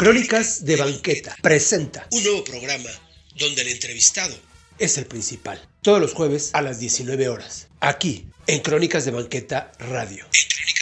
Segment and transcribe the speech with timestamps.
[0.00, 2.88] Crónicas de Banqueta presenta un nuevo programa
[3.36, 4.34] donde el entrevistado
[4.78, 5.60] es el principal.
[5.82, 7.68] Todos los jueves a las 19 horas.
[7.80, 10.24] Aquí, en Crónicas de Banqueta Radio.
[10.24, 10.79] En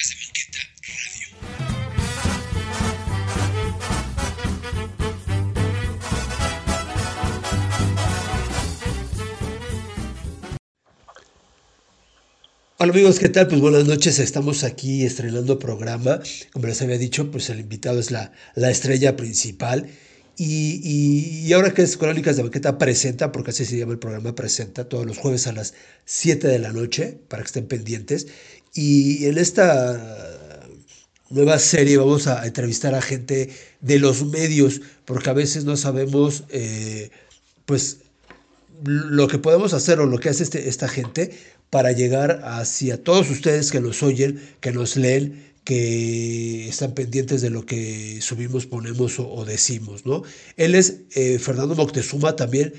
[12.80, 13.48] Hola amigos, ¿qué tal?
[13.48, 16.20] Pues buenas noches, estamos aquí estrenando programa.
[16.52, 19.88] Como les había dicho, pues el invitado es la, la estrella principal.
[20.36, 20.80] Y,
[21.44, 24.88] y, ahora que es Crónicas de Banqueta presenta, porque así se llama el programa, presenta
[24.88, 28.28] todos los jueves a las 7 de la noche, para que estén pendientes.
[28.74, 30.64] Y en esta
[31.30, 33.50] nueva serie vamos a entrevistar a gente
[33.80, 37.10] de los medios, porque a veces no sabemos, eh,
[37.66, 37.98] pues,
[38.84, 41.32] lo que podemos hacer o lo que hace este, esta gente
[41.70, 47.50] para llegar hacia todos ustedes que nos oyen, que nos leen, que están pendientes de
[47.50, 50.22] lo que subimos, ponemos o, o decimos, ¿no?
[50.56, 52.72] Él es eh, Fernando Moctezuma también,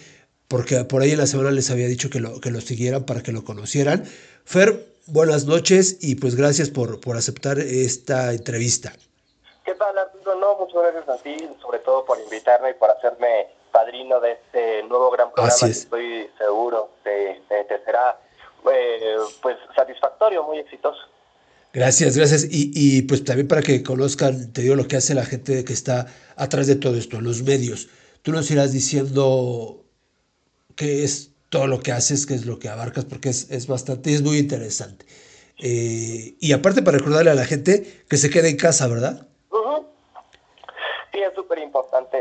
[0.48, 3.22] porque por ahí en la semana les había dicho que lo, que lo siguieran para
[3.22, 4.06] que lo conocieran.
[4.44, 8.92] Fer, buenas noches y pues gracias por, por aceptar esta entrevista.
[9.64, 10.40] ¿Qué tal, Arturo?
[10.40, 14.82] No, muchas gracias a ti, sobre todo por invitarme y por hacerme padrino de este
[14.88, 15.72] nuevo gran programa Así es.
[15.72, 18.18] que estoy seguro te, te será
[18.72, 21.00] eh, pues satisfactorio, muy exitoso.
[21.72, 22.46] Gracias, gracias.
[22.46, 25.74] Y, y, pues también para que conozcan, te digo lo que hace la gente que
[25.74, 27.90] está atrás de todo esto, los medios.
[28.24, 29.84] Tú nos irás diciendo
[30.76, 34.14] qué es todo lo que haces, qué es lo que abarcas, porque es, es bastante,
[34.14, 35.06] es muy interesante.
[35.62, 39.28] Eh, y aparte para recordarle a la gente que se quede en casa, ¿verdad?
[39.52, 39.86] Uh -huh.
[41.12, 42.18] Sí, es súper importante,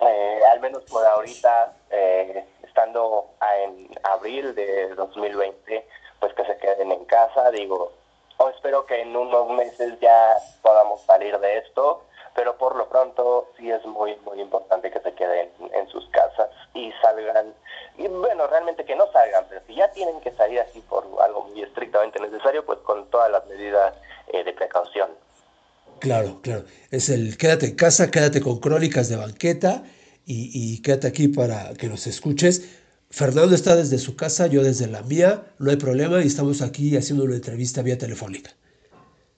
[0.00, 3.26] eh, al menos por ahorita, eh, estando
[3.60, 5.86] en abril de 2020,
[6.20, 7.92] pues que se queden en casa, digo,
[8.38, 12.02] oh, espero que en unos meses ya podamos salir de esto,
[12.34, 16.48] pero por lo pronto sí es muy, muy importante que se queden en sus casas
[16.72, 17.52] y salgan,
[17.98, 21.42] y bueno, realmente que no salgan, pero si ya tienen que salir así por algo
[21.42, 23.92] muy estrictamente necesario, pues con todas las medidas
[24.28, 25.10] eh, de precaución.
[25.98, 29.82] Claro, claro, es el quédate en casa, quédate con crónicas de banqueta
[30.26, 32.80] y, y quédate aquí para que nos escuches.
[33.12, 36.96] Fernando está desde su casa, yo desde la mía, no hay problema y estamos aquí
[36.96, 38.52] haciendo una entrevista vía telefónica.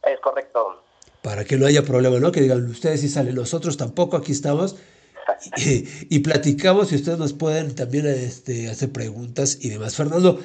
[0.05, 0.81] Es correcto.
[1.23, 2.31] Para que no haya problema, ¿no?
[2.31, 4.77] Que digan, ustedes sí salen, nosotros tampoco, aquí estamos
[5.57, 9.97] y, y platicamos y ustedes nos pueden también este, hacer preguntas y demás.
[9.97, 10.39] Fernando,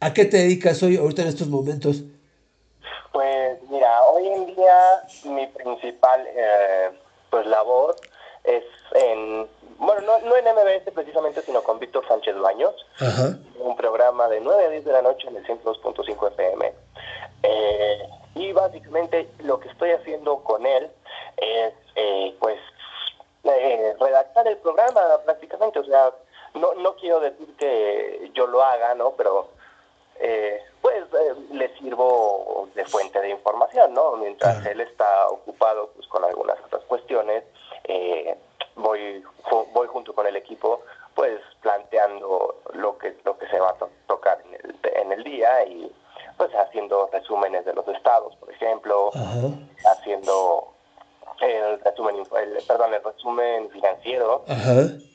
[0.00, 2.04] ¿a qué te dedicas hoy, ahorita en estos momentos?
[3.14, 4.76] Pues mira, hoy en día
[5.24, 6.90] mi principal eh,
[7.30, 7.96] pues labor
[8.46, 8.64] es
[8.94, 9.48] en
[9.78, 13.36] bueno, no, no, en MBS precisamente, sino con Víctor Sánchez Baños, Ajá.
[13.58, 16.72] un programa de 9 a 10 de la noche en el 102.5 FM.
[17.42, 20.90] Eh, y básicamente lo que estoy haciendo con él
[21.36, 22.58] es, eh, pues,
[23.44, 26.12] eh, redactar el programa prácticamente, o sea,
[26.54, 29.12] no, no quiero decir que yo lo haga, ¿no?
[29.12, 29.50] Pero,
[30.80, 31.04] pues,
[31.52, 34.16] le sirvo de fuente de información, ¿no?
[34.16, 37.44] Mientras él está ocupado, pues, con algunas otras cuestiones,
[38.76, 39.24] voy
[39.72, 40.82] voy junto con el equipo
[41.14, 45.24] pues planteando lo que lo que se va a to tocar en el, en el
[45.24, 45.90] día y
[46.36, 49.48] pues haciendo resúmenes de los estados por ejemplo Ajá.
[49.92, 50.74] haciendo
[51.40, 54.72] el resumen el, perdón el resumen financiero Ajá.
[54.72, 55.08] El,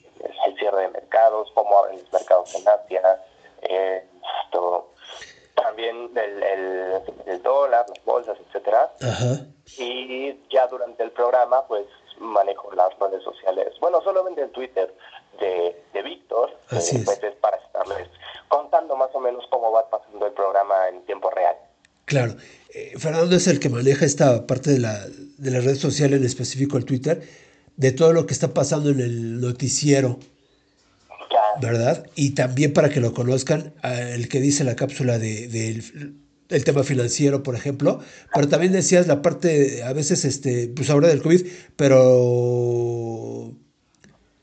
[0.45, 3.23] el, cierre de mercados cómo abren los mercados en Asia
[3.61, 4.03] eh,
[4.45, 4.89] esto,
[5.55, 9.45] también el, el, el, dólar las bolsas etcétera Ajá.
[9.77, 11.85] y ya durante el programa pues
[12.21, 14.93] manejo las redes sociales, bueno, solamente el Twitter
[15.39, 17.23] de, de Víctor, Así eh, pues es.
[17.23, 18.07] es para estarles
[18.47, 21.55] contando más o menos cómo va pasando el programa en tiempo real.
[22.05, 22.33] Claro,
[22.73, 22.93] eh,
[23.35, 26.85] Es el que maneja esta parte de la, de la red social, en específico el
[26.85, 27.21] Twitter,
[27.77, 30.19] de todo lo que está pasando en el noticiero.
[31.59, 32.05] ¿verdad?
[32.15, 37.43] Y también para que lo conozcan, el que dice la cápsula de, de tema financiero,
[37.43, 37.99] por ejemplo,
[38.33, 43.53] pero también decías la parte, a veces, este, pues ahora del COVID, pero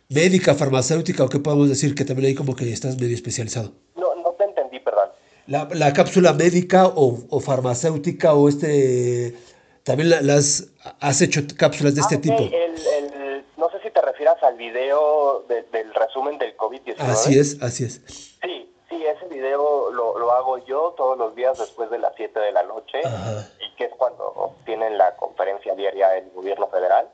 [0.09, 3.75] médica, farmacéutica, o qué podemos decir, que también ahí como que estás medio especializado.
[3.97, 5.09] No, no te entendí, perdón.
[5.49, 9.35] La, la cápsula médica o, o, farmacéutica o este,
[9.83, 10.69] también la, las,
[11.01, 12.31] has hecho cápsulas de este ah, okay.
[12.31, 12.57] tipo.
[12.57, 16.97] El, el, no sé si te refieras al video de, del resumen del COVID-19.
[16.99, 18.03] Así es, así es.
[18.43, 22.41] Sí, Sí, ese video lo, lo, hago yo todos los días después de las 7
[22.41, 23.47] de la noche, Ajá.
[23.61, 27.07] y que es cuando tienen la conferencia diaria del gobierno federal.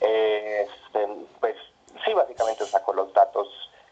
[0.00, 0.66] Eh,
[1.40, 1.54] pues
[2.04, 3.48] sí, básicamente saco los datos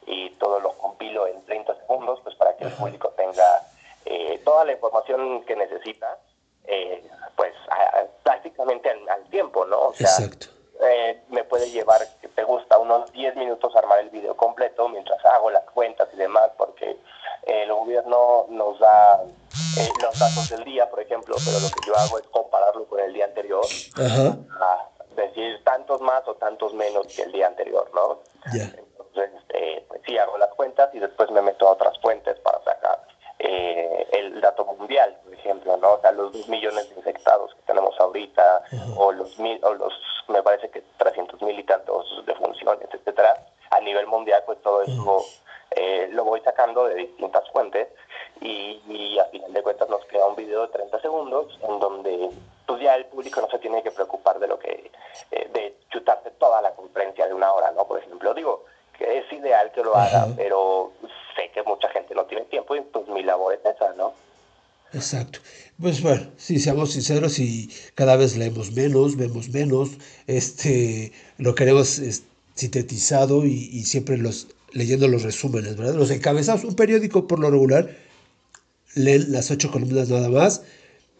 [0.06, 3.62] y todo lo compilo en 30 segundos, pues para que el público tenga
[4.04, 6.18] eh, toda la información que necesita,
[6.66, 7.06] eh,
[7.36, 9.88] pues a, prácticamente al, al, tiempo, ¿no?
[9.88, 10.46] O sea, Exacto.
[10.82, 15.24] Eh, me puede llevar, que te gusta, unos 10 minutos armar el video completo mientras
[15.24, 16.98] hago las cuentas y demás, porque
[17.46, 19.22] el gobierno nos da
[19.78, 23.00] eh, los datos del día, por ejemplo, pero lo que yo hago es compararlo con
[23.00, 23.64] el día anterior,
[23.96, 24.36] Ajá.
[24.60, 28.20] a decir tantos más o tantos menos que el día anterior, ¿no?
[28.52, 28.70] Ya.
[29.14, 32.60] Entonces, eh, pues sí, hago las cuentas y después me meto a otras fuentes para
[32.64, 33.00] sacar
[33.38, 35.94] eh, el dato mundial, por ejemplo, ¿no?
[35.94, 38.64] O sea, los dos millones de infectados que tenemos ahorita,
[38.96, 39.92] o los mil, o los,
[40.28, 43.36] me parece que 300 mil y tantos defunciones, etcétera,
[43.70, 45.24] a nivel mundial, pues todo eso
[45.70, 47.88] eh, lo voy sacando de distintas fuentes
[48.40, 52.30] y, y a final de cuentas nos queda un video de 30 segundos en donde
[52.66, 54.90] pues ya el público no se tiene que preocupar de lo que,
[55.30, 57.86] eh, de chutarse toda la conferencia de una hora, ¿no?
[57.86, 58.64] Por ejemplo, digo
[58.98, 60.32] que es ideal que lo haga, Ajá.
[60.36, 60.92] pero
[61.36, 64.12] sé que mucha gente no tiene tiempo y pues mi labor es esa, ¿no?
[64.92, 65.40] Exacto.
[65.80, 69.90] Pues bueno, si seamos sinceros y cada vez leemos menos, vemos menos,
[70.28, 72.22] este, lo queremos es,
[72.54, 75.94] sintetizado y, y siempre los leyendo los resúmenes, ¿verdad?
[75.94, 77.90] Los encabezados, un periódico por lo regular
[78.94, 80.62] leen las ocho columnas nada más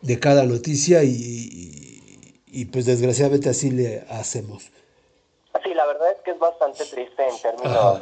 [0.03, 4.71] de cada noticia y, y- y, pues desgraciadamente así le hacemos.
[5.63, 8.01] Sí, la verdad es que es bastante triste en términos,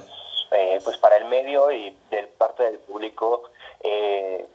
[0.53, 3.43] eh, pues para el medio y de parte del público.
[3.83, 4.47] Eh,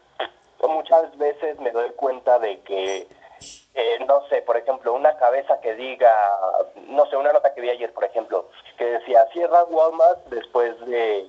[0.68, 3.08] muchas veces me doy cuenta de que,
[3.76, 6.12] eh, no sé, por ejemplo, una cabeza que diga,
[6.88, 11.28] no sé, una nota que vi ayer, por ejemplo, que decía, cierra Walmart después de,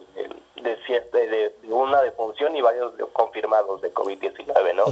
[0.57, 0.77] de,
[1.13, 4.85] de- una defunción y varios confirmados de COVID-19, ¿no?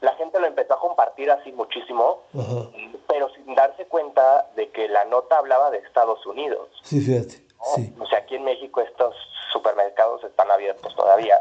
[0.00, 2.70] La gente lo empezó a compartir así muchísimo ajá.
[3.08, 6.68] pero sin darse cuenta de que la nota hablaba de Estados Unidos.
[6.82, 7.44] Sí, fíjate.
[7.58, 7.64] ¿no?
[7.76, 7.94] Sí.
[8.00, 9.14] O sea, aquí en México estos
[9.52, 11.38] supermercados están abiertos todavía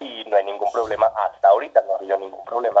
[0.00, 1.06] y no hay ningún problema.
[1.06, 2.80] Hasta ahorita no ha habido ningún problema.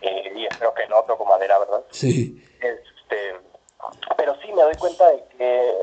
[0.00, 1.82] Eh, y espero que no toco madera, ¿verdad?
[1.90, 2.42] Sí.
[2.60, 3.40] Este,
[4.16, 5.74] pero sí me doy cuenta de que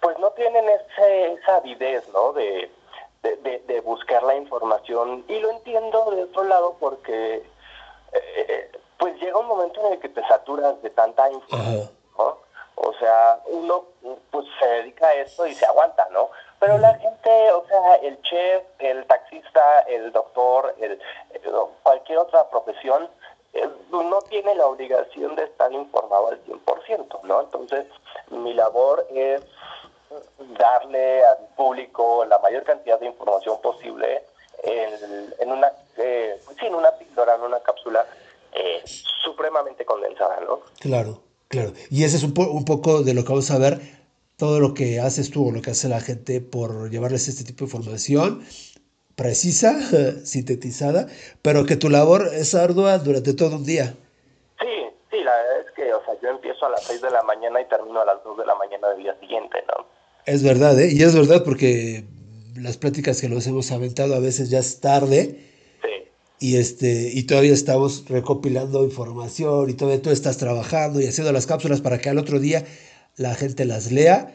[0.00, 2.32] pues no tienen ese, esa avidez, ¿no?
[2.32, 2.70] De,
[3.26, 5.24] de, de- de buscar la información.
[5.28, 7.42] Y lo entiendo de otro lado porque
[8.12, 11.90] eh, pues llega un momento en el que te saturas de tanta información.
[12.18, 12.38] ¿no?
[12.76, 13.84] O sea, uno
[14.30, 16.28] pues se dedica a esto y se aguanta, ¿no?
[16.60, 20.92] Pero la gente, o sea, el chef, el taxista, el doctor, el,
[21.32, 21.52] el-
[21.82, 23.08] cualquier otra profesión,
[23.54, 27.40] eh, no tiene la obligación de estar informado al 100%, ¿no?
[27.40, 27.86] Entonces,
[28.28, 29.42] mi labor es
[30.58, 34.22] darle al público la mayor cantidad de información posible
[34.62, 38.06] en, en una, eh, pues sí, en una píldora, en una cápsula
[38.52, 38.82] eh,
[39.24, 40.60] supremamente condensada, ¿no?
[40.80, 41.72] Claro, claro.
[41.90, 43.80] Y ese es un, po- un poco de lo que vamos a ver,
[44.36, 47.60] todo lo que haces tú o lo que hace la gente por llevarles este tipo
[47.60, 48.44] de información
[49.14, 49.74] precisa,
[50.24, 51.06] sintetizada,
[51.42, 53.94] pero que tu labor es ardua durante todo un día.
[54.60, 57.22] Sí, sí, la verdad es que, o sea, yo empiezo a las 6 de la
[57.22, 59.86] mañana y termino a las 2 de la mañana del día siguiente, ¿no?
[60.26, 60.90] Es verdad, ¿eh?
[60.92, 62.04] Y es verdad porque
[62.56, 65.52] las pláticas que nos hemos aventado a veces ya es tarde
[65.82, 71.32] Sí, y, este, y todavía estamos recopilando información y todavía tú estás trabajando y haciendo
[71.32, 72.64] las cápsulas para que al otro día
[73.16, 74.34] la gente las lea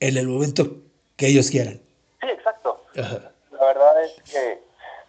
[0.00, 0.76] en el momento
[1.16, 1.80] que ellos quieran.
[2.20, 2.84] sí, exacto.
[2.96, 3.32] Ajá.
[3.52, 4.52] La verdad es que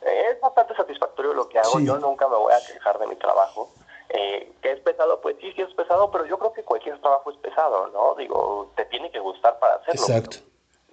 [0.05, 1.79] es bastante satisfactorio lo que hago.
[1.79, 1.85] Sí.
[1.85, 3.73] Yo nunca me voy a quejar de mi trabajo.
[4.09, 7.31] Eh, que es pesado, pues sí, sí es pesado, pero yo creo que cualquier trabajo
[7.31, 8.15] es pesado, ¿no?
[8.15, 10.01] Digo, te tiene que gustar para hacerlo.
[10.01, 10.37] Exacto.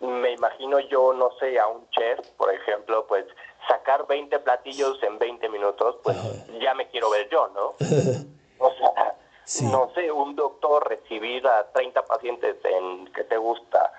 [0.01, 3.25] Me imagino yo, no sé, a un chef, por ejemplo, pues
[3.69, 6.29] sacar 20 platillos en 20 minutos, pues Ajá.
[6.61, 7.75] ya me quiero ver yo, ¿no?
[8.59, 9.67] O sea, Sí.
[9.67, 13.93] no sé, un doctor recibir a 30 pacientes en que te gusta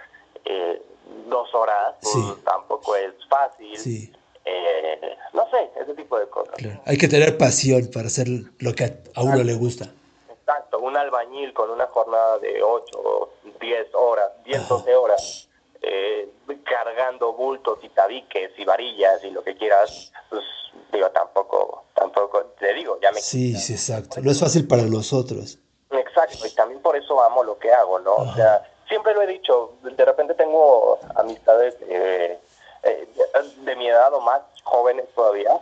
[0.45, 0.81] eh,
[1.27, 2.41] dos horas, pues, Sí.
[2.45, 3.77] tampoco es fácil.
[3.77, 4.13] Sí,
[4.45, 6.55] Eh, no sé, ese tipo de cosas.
[6.55, 6.81] claro.
[6.85, 8.27] Hay que tener pasión para hacer
[8.59, 8.83] lo que
[9.15, 9.85] a, uno le gusta.
[10.29, 13.29] Exacto, un albañil con una jornada de 8,
[13.61, 15.49] 10 horas, 10, 12 horas,
[15.81, 16.29] eh,
[16.63, 20.43] cargando bultos y tabiques y varillas y lo que quieras, pues
[20.91, 23.21] digo, tampoco, tampoco, te digo, ya me...
[23.21, 24.21] Sí, sí, exacto.
[24.21, 25.59] No es fácil para nosotros.
[25.91, 28.15] Exacto, y también por eso amo lo que hago, ¿no?
[28.15, 32.39] O sea, siempre lo he dicho, de repente tengo amistades eh,
[32.83, 35.59] eh, de, de mi edad o más jóvenes todavía,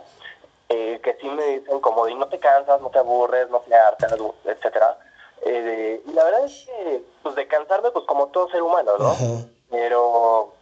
[0.68, 3.74] eh, que sí me dicen como, y no te cansas, no te aburres, no te
[3.74, 4.14] hartas,
[4.44, 4.98] etcétera.
[5.44, 9.10] Eh, y la verdad es que, pues de cansarme, pues como todo ser humano, ¿no?
[9.10, 9.24] Ajá.
[9.70, 10.52] Pero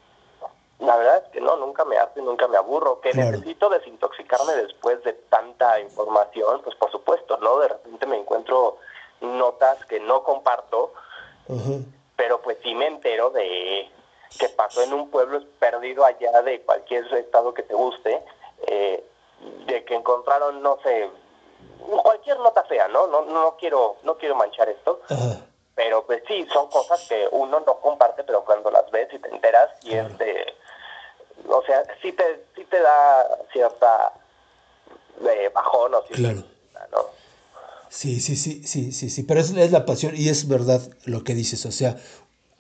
[0.79, 3.01] la verdad es que no, nunca me harto y nunca me aburro.
[3.01, 3.33] Que Claro.
[3.33, 7.59] necesito desintoxicarme después de tanta información, pues por supuesto, ¿no?
[7.59, 8.79] De repente me encuentro
[9.21, 10.95] notas que no comparto,
[11.49, 11.81] Ajá.
[12.17, 13.91] pero pues sí me entero de
[14.39, 18.23] que pasó en un pueblo perdido allá de cualquier estado que te guste,
[18.67, 19.05] eh,
[19.67, 21.11] de que encontraron, no sé,
[22.03, 23.07] cualquier nota fea, ¿no?
[23.07, 25.01] No, no quiero, no quiero manchar esto.
[25.09, 25.41] Ajá.
[25.75, 29.29] Pero pues sí, son cosas que uno no comparte, pero cuando las ves y te
[29.29, 30.55] enteras, y es de,
[31.49, 34.13] o sea, sí te, sí te da cierta
[35.27, 36.91] eh, bajón o cierta- Claro.
[36.93, 37.21] ¿no?
[37.89, 41.25] Sí, sí, sí, sí, sí, sí, pero es, es la pasión y es verdad lo
[41.25, 41.97] que dices, o sea,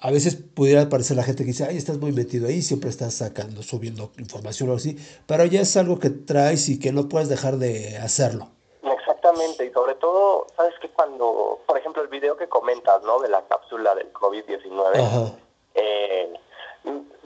[0.00, 3.14] a veces pudiera parecer la gente que dice, ay, estás muy metido ahí, siempre estás
[3.14, 7.28] sacando, subiendo información o así, pero ya es algo que traes y que no puedes
[7.28, 8.48] dejar de hacerlo.
[8.82, 13.20] Exactamente, y sobre todo, sabes que cuando, por ejemplo, el video que comentas, ¿no?
[13.20, 15.32] De la cápsula del COVID-19, Ajá,
[15.74, 16.32] eh,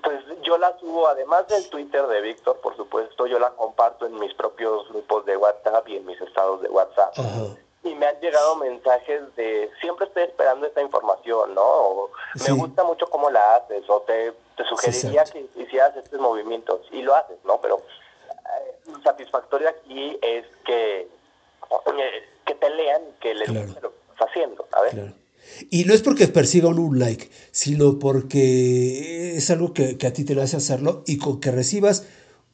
[0.03, 4.19] pues yo la subo, además del Twitter de Víctor, por supuesto, yo la comparto en
[4.19, 7.13] mis propios grupos de WhatsApp y en mis estados de WhatsApp.
[7.17, 11.63] ajá, Y me han llegado mensajes de, siempre estoy esperando esta información, ¿no?
[11.63, 12.51] O, Sí.
[12.51, 17.03] me gusta mucho cómo la haces, o te, te sugeriría que hicieras estos movimientos, y
[17.03, 17.61] lo haces, ¿no?
[17.61, 17.83] Pero
[18.31, 23.67] eh, lo satisfactorio aquí es que, eh, que te lean que les Claro.
[23.83, 24.93] lo que estás haciendo, ¿sabes?
[24.93, 25.13] claro.
[25.71, 30.13] Y no es porque persiga uno un like, sino porque es algo que, que a
[30.13, 32.07] ti te nace hacerlo y con que recibas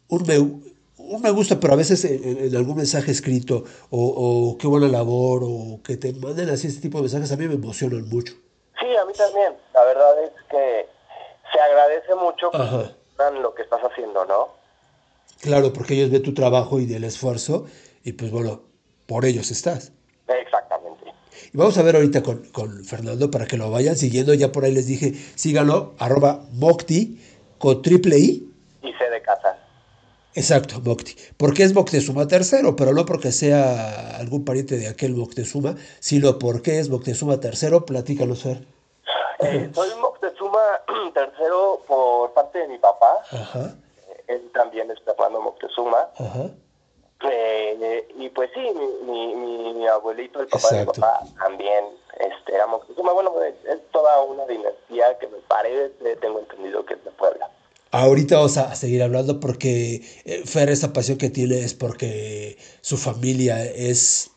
[0.09, 0.65] un me, un
[1.21, 5.43] me gusta, pero a veces en, en- algún mensaje escrito o, o qué buena labor
[5.45, 8.35] o que te manden así este tipo de mensajes a mí me emocionan mucho.
[8.81, 9.53] Sí, a mí también.
[9.75, 10.87] La verdad es que
[11.53, 12.93] se agradece mucho que Ajá.
[13.43, 14.49] lo que estás haciendo, ¿no?
[15.41, 17.67] Claro, porque ellos ven tu trabajo y el esfuerzo
[18.05, 18.63] y pues bueno,
[19.07, 19.93] por ellos estás.
[20.29, 21.13] Exactamente.
[21.53, 24.35] Y vamos a ver ahorita con, con Fernando para que lo vayan siguiendo.
[24.35, 27.21] Ya por ahí les dije, síganlo, arroba Mocti
[27.59, 28.51] con triple I.
[28.83, 29.50] Y sé de casa.
[30.35, 31.17] Exacto, Mocti.
[31.37, 36.79] Porque es Moctezuma tercero, pero no porque sea algún pariente de aquel Moctezuma, sino porque
[36.79, 37.85] es Moctezuma tercero.
[37.85, 38.65] Platícanos, Fer.
[39.41, 40.61] Eh, soy Moctezuma
[41.15, 43.13] tercero por parte de mi papá.
[43.33, 43.75] Ajá,
[44.09, 46.09] Eh, Él también es Fernando Moctezuma.
[46.17, 46.51] ajá.
[47.23, 48.61] Eh, y pues sí,
[49.05, 49.35] mi,
[49.75, 51.85] mi, abuelito, el papá de mi papá, también
[52.19, 53.13] este, era Moctezuma.
[53.13, 57.51] Bueno, es, es toda una dinastía que me parece, tengo entendido que es de Puebla.
[57.93, 62.97] Ahorita vamos a seguir hablando porque eh, Fer, esa pasión que tiene es porque su
[62.97, 64.31] familia es...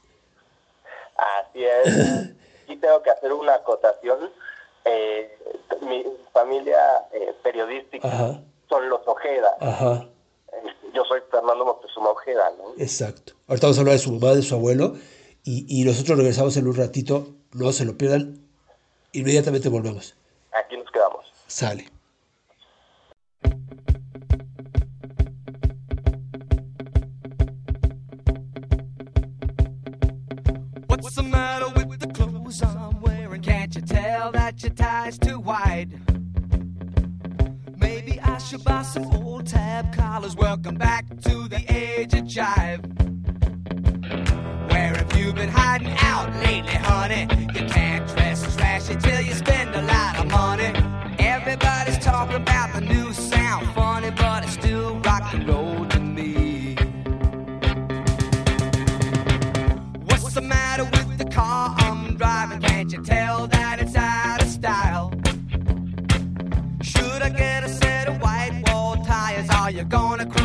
[1.15, 2.29] Así es.
[2.67, 4.31] y tengo que hacer una acotación.
[4.85, 5.37] Eh,
[5.81, 6.77] mi familia
[7.13, 8.41] eh, periodística Ajá.
[8.67, 9.55] son los Ojeda.
[9.59, 10.09] Ajá,
[10.93, 12.73] Yo soy Fernando Moctezuma Ojeda, ¿no?
[12.83, 13.33] exacto.
[13.47, 14.95] Ahorita vamos a hablar de su mamá, de su abuelo,
[15.43, 17.27] y, y nosotros regresamos en un ratito.
[17.53, 18.39] No se lo pierdan.
[19.11, 20.15] Inmediatamente volvemos.
[20.51, 21.31] Aquí nos quedamos.
[21.47, 21.92] Sale.
[33.93, 35.91] Tell that your tie's too wide?
[37.77, 40.35] Maybe I should buy some old tab collars.
[40.35, 42.81] Welcome back to the age of jive.
[44.71, 47.23] Where have you been hiding out lately, honey?
[47.55, 50.71] You can't dress as flashy till you spend a lot of money.
[51.19, 55.62] Everybody's talking about the new sound, funny, but it's still rock and roll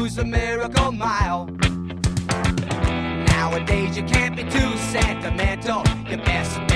[0.09, 1.47] cruise the miracle mile?
[3.27, 5.83] Nowadays you can't be too sentimental.
[6.09, 6.68] Your best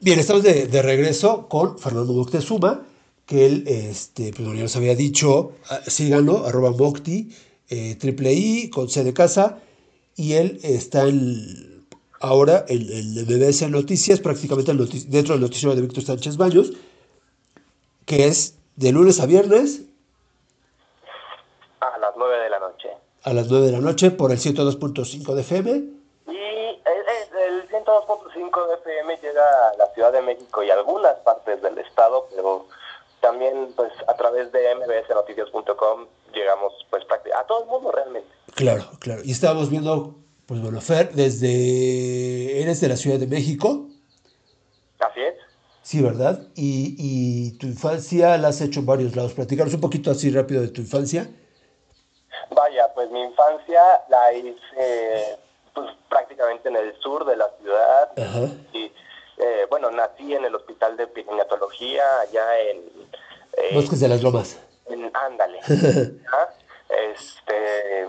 [0.00, 2.84] Bien, estamos de, regreso con Fernando Moctezuma,
[3.24, 7.30] que él, este, pues ya nos había dicho, ah, síganlo, arroba Mocti,
[7.68, 9.60] eh, triple I, con C de casa,
[10.16, 11.84] y él está en,
[12.18, 16.72] ahora en el MBS Noticias, prácticamente el dentro del noticiero de Víctor Sánchez Baños,
[18.12, 19.84] que es de lunes a viernes
[21.80, 22.90] A las 9 de la noche.
[23.22, 25.70] a las 9 de la noche por el 102.5 de FM.
[25.70, 31.14] Y el, el- el 102.5 de FM llega a la Ciudad de México y algunas
[31.20, 32.66] partes del estado, pero
[33.22, 37.04] también pues a través de mbsnoticias.com llegamos pues
[37.34, 38.28] a todo el mundo realmente.
[38.54, 39.22] Claro, claro.
[39.24, 42.60] Y estábamos viendo, pues bueno, Fer, desde...
[42.60, 43.86] Eres de la Ciudad de México.
[45.00, 45.34] Así es.
[45.92, 46.40] Sí, ¿verdad?
[46.54, 49.34] Y, y tu infancia la has hecho en varios lados.
[49.34, 51.28] Platicaros un poquito así rápido de tu infancia.
[52.48, 55.36] Vaya, pues mi infancia la hice
[55.74, 58.10] pues, prácticamente en el sur de la ciudad.
[58.16, 58.46] Ajá.
[58.72, 58.90] Y
[59.36, 62.78] eh, bueno, nací en el hospital de perinatalogía allá en...
[63.58, 64.58] eh, Bosques de las Lomas.
[64.86, 65.60] en Ándale.
[67.12, 68.08] Este,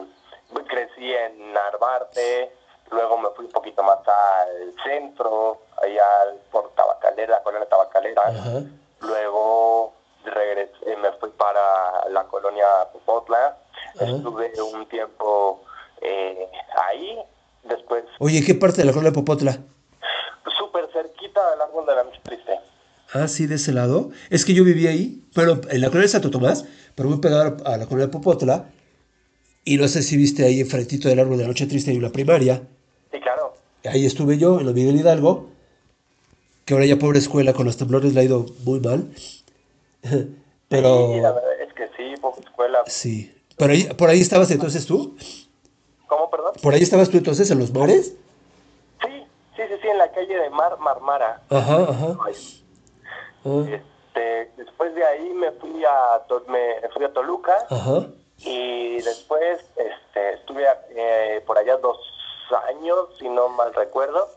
[0.68, 2.54] crecí en Narvarte,
[2.94, 8.22] luego me fui un poquito más al centro, allá al- por Tabacalera, la colonia Tabacalera.
[8.28, 8.62] Ajá.
[9.02, 9.94] Luego
[10.26, 13.58] regresé, me fui para la colonia Popotla.
[13.96, 14.06] Ajá.
[14.06, 15.62] Estuve un tiempo
[16.02, 16.48] eh,
[16.90, 17.20] ahí.
[17.64, 19.58] Después, Oye, ¿qué parte de la colonia Popotla?
[20.58, 22.60] súper cerquita del árbol de la noche triste.
[23.14, 24.10] Ah, sí, de ese lado.
[24.30, 26.66] Es que yo vivía ahí, pero en la colonia de Santo Tomás,
[26.96, 28.66] pero muy pegado a la colonia de Popotla.
[29.66, 32.10] Y no sé si viste ahí enfrentito del árbol de la noche triste hay una
[32.12, 32.62] primaria.
[33.86, 35.50] Ahí estuve yo, en la Miguel Hidalgo,
[36.66, 39.10] que ahora ya pobre escuela con los temblores le ha ido muy mal.
[40.70, 42.80] Pero Sí, la verdad es que sí, por escuela.
[42.88, 43.36] sí.
[43.58, 45.16] Pero ahí, por ahí estabas entonces tú.
[46.08, 46.54] ¿Cómo, perdón?
[46.62, 48.16] Por ahí estabas tú entonces en los mares.
[49.06, 49.10] Sí,
[49.56, 51.42] sí, sí, sí, en la calle de Mar Marmara.
[51.50, 52.18] Ajá, ajá.
[52.26, 52.34] Ay,
[53.46, 58.08] Ah, Este, después de ahí me fui a me fui a Toluca Ajá.
[58.40, 60.64] y después este, estuve
[60.96, 61.98] eh, por allá dos
[62.70, 64.28] años, si no mal recuerdo.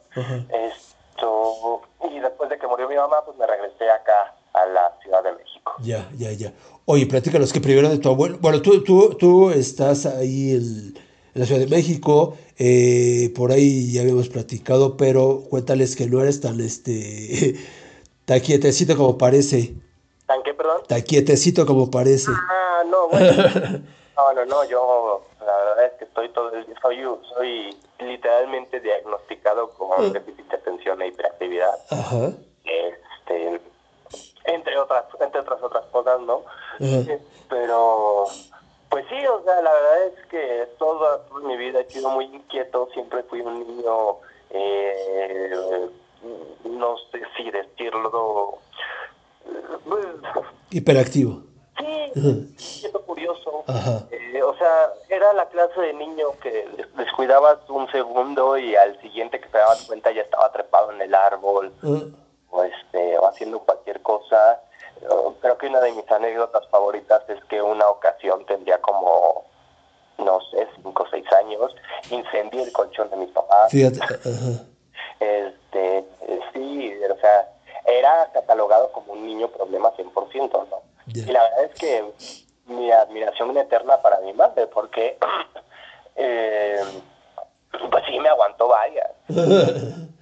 [0.51, 5.23] Esto y después de que murió mi mamá, pues me regresé acá a la Ciudad
[5.23, 5.73] de México.
[5.83, 6.53] Ya, ya, ya.
[6.87, 8.39] Oye, platícanos que primero de tu abuelo.
[8.41, 10.97] Bueno, tú, tú, tú estás ahí en,
[11.35, 12.37] en la Ciudad de México.
[12.59, 17.55] eh, por ahí ya habíamos platicado, pero cuéntales que no eres tan este
[18.25, 19.75] tan quietecito como parece.
[20.27, 20.83] ¿Tan qué, perdón?
[20.89, 22.31] Tan quietecito como parece.
[22.33, 23.83] Ah, no, bueno.
[24.17, 26.97] No, no, no, yo la verdad es que estoy todo el soy,
[27.35, 31.75] soy literalmente diagnosticado con déficit de atención e hiperactividad.
[31.91, 32.31] Ajá.
[32.65, 33.61] este
[34.45, 36.43] entre otras entre otras otras cosas no
[36.77, 37.13] Ajá.
[37.13, 38.25] Eh, pero
[38.89, 42.25] pues sí o sea la verdad es que toda, toda mi vida he sido muy
[42.25, 44.17] inquieto siempre fui un niño
[44.51, 45.91] eh,
[46.65, 48.59] no sé si decirlo
[49.45, 50.17] eh,
[50.71, 51.43] Hiperactivo.
[51.79, 53.65] Sí inquieto curioso.
[54.11, 59.41] Eh, o sea era la clase de niño que descuidabas un segundo y al siguiente
[59.41, 61.73] que te dabas cuenta ya estaba trepado en el árbol
[62.51, 64.61] o, este, o haciendo cualquier cosa.
[65.41, 69.45] Creo que una de mis anécdotas favoritas es que una ocasión tendría como,
[70.19, 71.75] no sé, cinco o seis años,
[72.11, 73.71] incendié el colchón de mis papás.
[73.71, 73.99] Fíjate.
[74.05, 74.65] Ajá.
[75.21, 77.49] Este, eh, sí, o sea,
[77.87, 80.83] era catalogado como un niño problema 100%, ¿no?
[81.07, 82.05] Y la verdad es que
[82.67, 85.17] mi admiración eterna para mi madre, porque,
[86.17, 86.81] eh,
[87.91, 89.11] pues sí, me aguantó varias.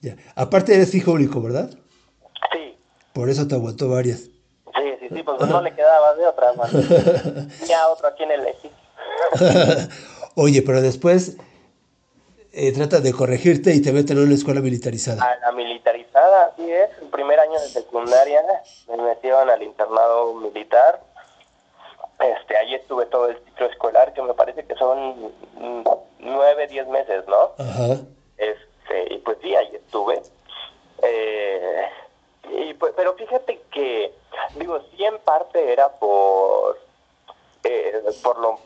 [0.00, 0.14] Ya.
[0.36, 1.70] Aparte eres hijo único, ¿verdad?
[2.52, 2.78] Sí,
[3.12, 4.20] Por eso te aguantó varias.
[4.20, 6.70] Sí, sí, sí, pues no le quedaba de otra más.
[7.68, 8.70] Ya otro a quien elegí.
[10.36, 11.36] Oye, pero después
[12.52, 15.20] eh, trata de corregirte y te meten en una escuela militarizada.
[15.24, 16.07] A la militarizada,
[16.58, 16.90] así es.
[17.00, 18.42] El primer año de secundaria
[18.88, 21.00] me metieron al internado militar.
[22.20, 25.32] Este, ahí estuve todo el ciclo escolar, que me parece que son
[26.18, 27.52] nueve, diez meses, ¿no?
[27.58, 28.00] Ajá.
[28.36, 30.20] Este, y pues sí, ahí estuve.
[31.02, 31.88] Eh,
[32.50, 34.12] y pues, pero fíjate que,
[34.56, 36.78] digo, sí en parte era por,
[37.62, 38.58] eh, por lo,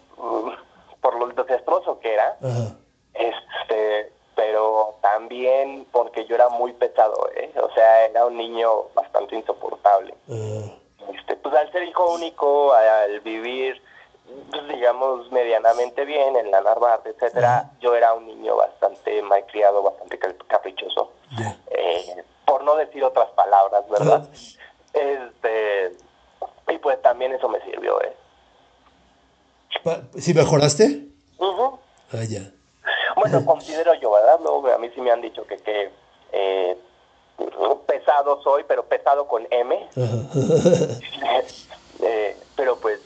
[1.02, 2.74] por lo desastroso que era, Ajá.
[3.12, 4.12] este,
[4.46, 7.52] pero también porque yo era muy pesado, ¿eh?
[7.62, 10.14] O sea, era un niño bastante insoportable.
[10.28, 10.74] Ah,
[11.16, 13.80] Este, pues al ser hijo único, al vivir,
[14.50, 20.18] pues, digamos, medianamente bien en la Narvarte, etcétera, yo era un niño bastante malcriado, bastante
[20.18, 21.12] cap- caprichoso.
[21.70, 24.28] Eh, por no decir otras palabras, ¿verdad?
[24.92, 25.92] Este,
[26.68, 28.16] y pues también eso me sirvió, ¿eh?
[30.18, 31.06] ¿Sí mejoraste?
[31.38, 31.78] Ujú.
[32.12, 32.40] Ah, ya.
[33.16, 34.40] Bueno, considero yo, ¿verdad?
[34.42, 35.90] Luego a mí sí me han dicho que, que
[36.32, 36.76] eh,
[37.86, 39.88] pesado soy, pero pesado con M.
[42.04, 42.98] Eh, pero pues,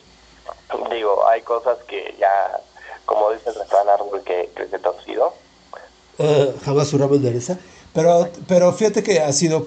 [0.91, 2.61] digo, hay cosas que ya,
[3.05, 5.35] como dice el refrán árbol que crece torcido.
[6.19, 7.59] Ah, jamás su endereza.
[7.93, 9.67] Pero, pero fíjate que ha sido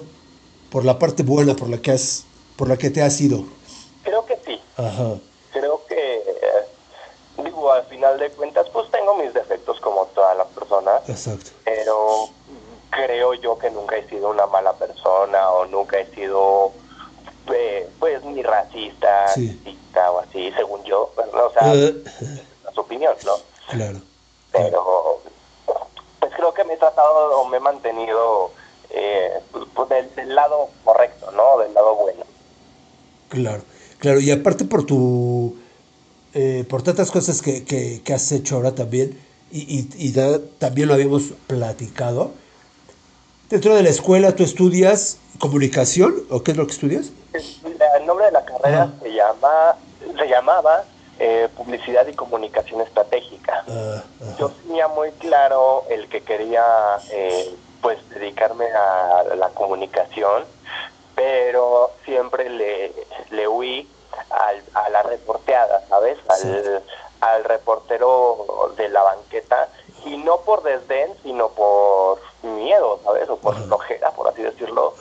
[0.70, 2.24] por la parte buena, por la que has,
[2.56, 3.44] por la que te has ido.
[4.02, 4.60] Creo que sí.
[4.76, 5.14] Ajá.
[5.52, 10.46] Creo que, eh, digo, al final de cuentas, pues tengo mis defectos como todas las
[11.02, 11.40] personas.
[11.40, 11.50] Exacto.
[11.64, 12.28] pero
[12.90, 16.72] creo yo que nunca he sido una mala persona o nunca he sido
[17.54, 19.60] eh, pues ni racista Sí.
[19.64, 21.46] racista o así según yo ¿no?
[21.46, 23.36] o sea Eh, es su opinión no
[23.70, 24.00] claro.
[24.52, 25.22] pero
[26.20, 28.50] pues creo que me he tratado o me he mantenido
[28.90, 29.30] eh,
[29.74, 32.24] pues, del, del lado correcto no del lado bueno
[33.28, 33.62] Claro,
[34.00, 35.56] claro, y aparte por tu,
[36.34, 39.16] eh, por tantas cosas que, que- que has hecho ahora también,
[39.50, 42.32] y, y- y da- también lo habíamos platicado,
[43.48, 47.10] dentro de la escuela tú estudias comunicación, ¿o qué es lo que estudias?
[47.32, 47.58] Es-
[47.96, 49.76] el nombre de la carrera se llama
[50.18, 50.84] se llamaba
[51.18, 54.02] eh, publicidad y comunicación estratégica Ah.
[54.38, 56.62] Yo tenía muy claro el que quería
[57.10, 60.44] eh, pues dedicarme a la comunicación,
[61.14, 62.92] pero siempre le,
[63.30, 63.88] le huí
[64.30, 66.18] al- a la reporteada, ¿sabes?
[66.28, 66.82] Al,
[67.20, 69.68] al reportero de la banqueta,
[70.04, 73.28] y no por desdén, sino por miedo, ¿sabes?
[73.28, 74.94] O por flojera, por así decirlo.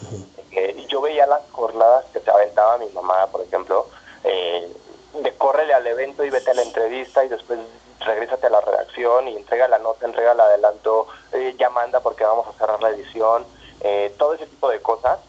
[0.51, 3.87] Eh, yo veía las jornadas que se aventaba mi mamá, por ejemplo,
[4.23, 4.71] eh,
[5.13, 7.59] de córrele al evento y vete a la entrevista y después
[7.99, 12.23] regrésate a la redacción y entrega la nota, entrega el adelanto, eh, ya manda porque
[12.23, 13.45] vamos a cerrar la edición,
[13.81, 15.19] eh, todo ese tipo de cosas,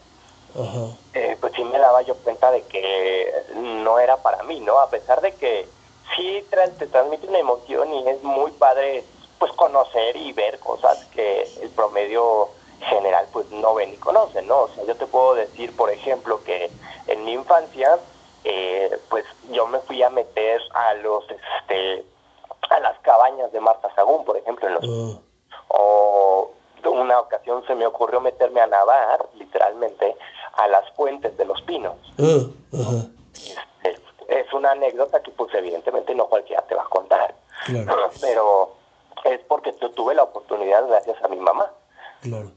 [1.13, 4.79] eh, pues sí me daba yo cuenta de que no era para mí, ¿no?
[4.79, 5.67] A pesar de que
[6.15, 6.45] sí
[6.77, 9.03] te transmite una emoción y es muy padre
[9.39, 12.49] pues conocer y ver cosas que el promedio
[12.81, 14.61] general pues no ven ni conoce, ¿no?
[14.61, 16.71] O sea, yo te puedo decir, por ejemplo, que
[17.07, 17.99] en mi infancia
[18.43, 22.05] eh, pues yo me fui a meter a los este
[22.69, 25.19] a las cabañas de Marta Sagún, por ejemplo, en los Ah,
[25.69, 26.51] o
[26.85, 30.15] una ocasión se me ocurrió meterme a nadar, literalmente,
[30.53, 31.95] a las fuentes de los pinos.
[32.19, 33.05] ah, ajá.
[33.83, 33.99] Es,
[34.39, 38.75] es una anécdota que pues evidentemente no cualquiera te va a contar, Claro, pero
[39.25, 41.71] es porque yo tuve la oportunidad gracias a mi mamá.
[42.21, 42.51] claro.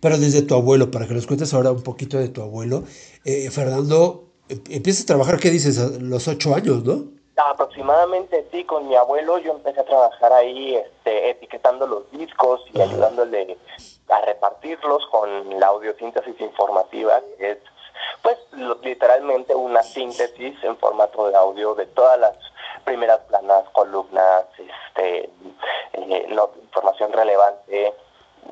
[0.00, 2.84] Pero desde tu abuelo, para que nos cuentes ahora un poquito de tu abuelo,
[3.26, 5.78] eh, Fernando, em- empiezas a trabajar, ¿qué dices?
[5.78, 7.04] A los ocho años, ¿no?
[7.36, 12.80] Aproximadamente sí, con mi abuelo yo empecé a trabajar ahí este, etiquetando los discos y
[12.80, 12.90] Ajá.
[12.90, 13.58] ayudándole
[14.08, 17.58] a repartirlos con la audiosíntesis informativa, que es
[18.22, 22.36] pues lo- literalmente una síntesis en formato de audio de todas las
[22.84, 25.30] primeras planas, columnas, este,
[25.92, 27.94] eh, no- información relevante,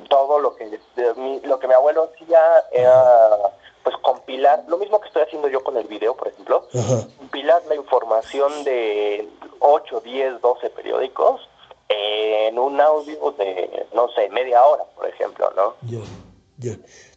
[0.08, 2.40] todo lo que de mi- lo que mi abuelo hacía
[2.72, 3.36] era
[3.82, 7.06] pues compilar, lo mismo que estoy haciendo yo con el video, por ejemplo, Ajá.
[7.16, 9.26] compilar la información de
[9.60, 11.48] 8, 10, 12 periódicos
[11.88, 15.74] en un audio de, no sé, media hora, por ejemplo, ¿no?
[15.88, 16.00] Ya,
[16.58, 16.72] ya.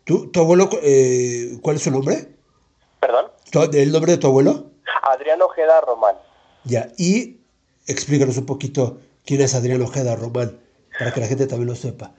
[0.05, 2.27] ¿Tu, tu abuelo, eh, cuál es su nombre?
[2.99, 3.27] Perdón.
[3.51, 4.65] ¿Tu- ¿El nombre de tu abuelo?
[5.03, 6.15] Adrián Ojeda Román.
[6.63, 7.39] Ya, y
[7.87, 10.59] explícanos un poquito quién es Adrián Ojeda Román,
[10.99, 12.11] para que la gente también lo sepa.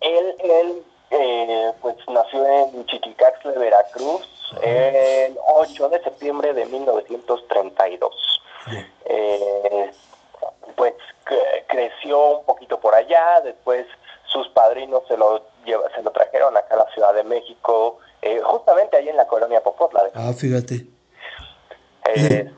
[0.00, 4.22] Él, él eh, pues nació en Chiquicaxle, Veracruz,
[4.62, 8.14] el 8 de septiembre de 1932.
[8.72, 9.90] Ya, Eh,
[10.76, 13.86] pues cre- creció un poquito por allá, después
[14.26, 18.96] sus padrinos se lo se lo trajeron acá a la Ciudad de México, eh, justamente
[18.96, 20.10] ahí en la colonia Popotla.
[20.14, 20.86] Ah, fíjate.
[22.04, 22.52] Este,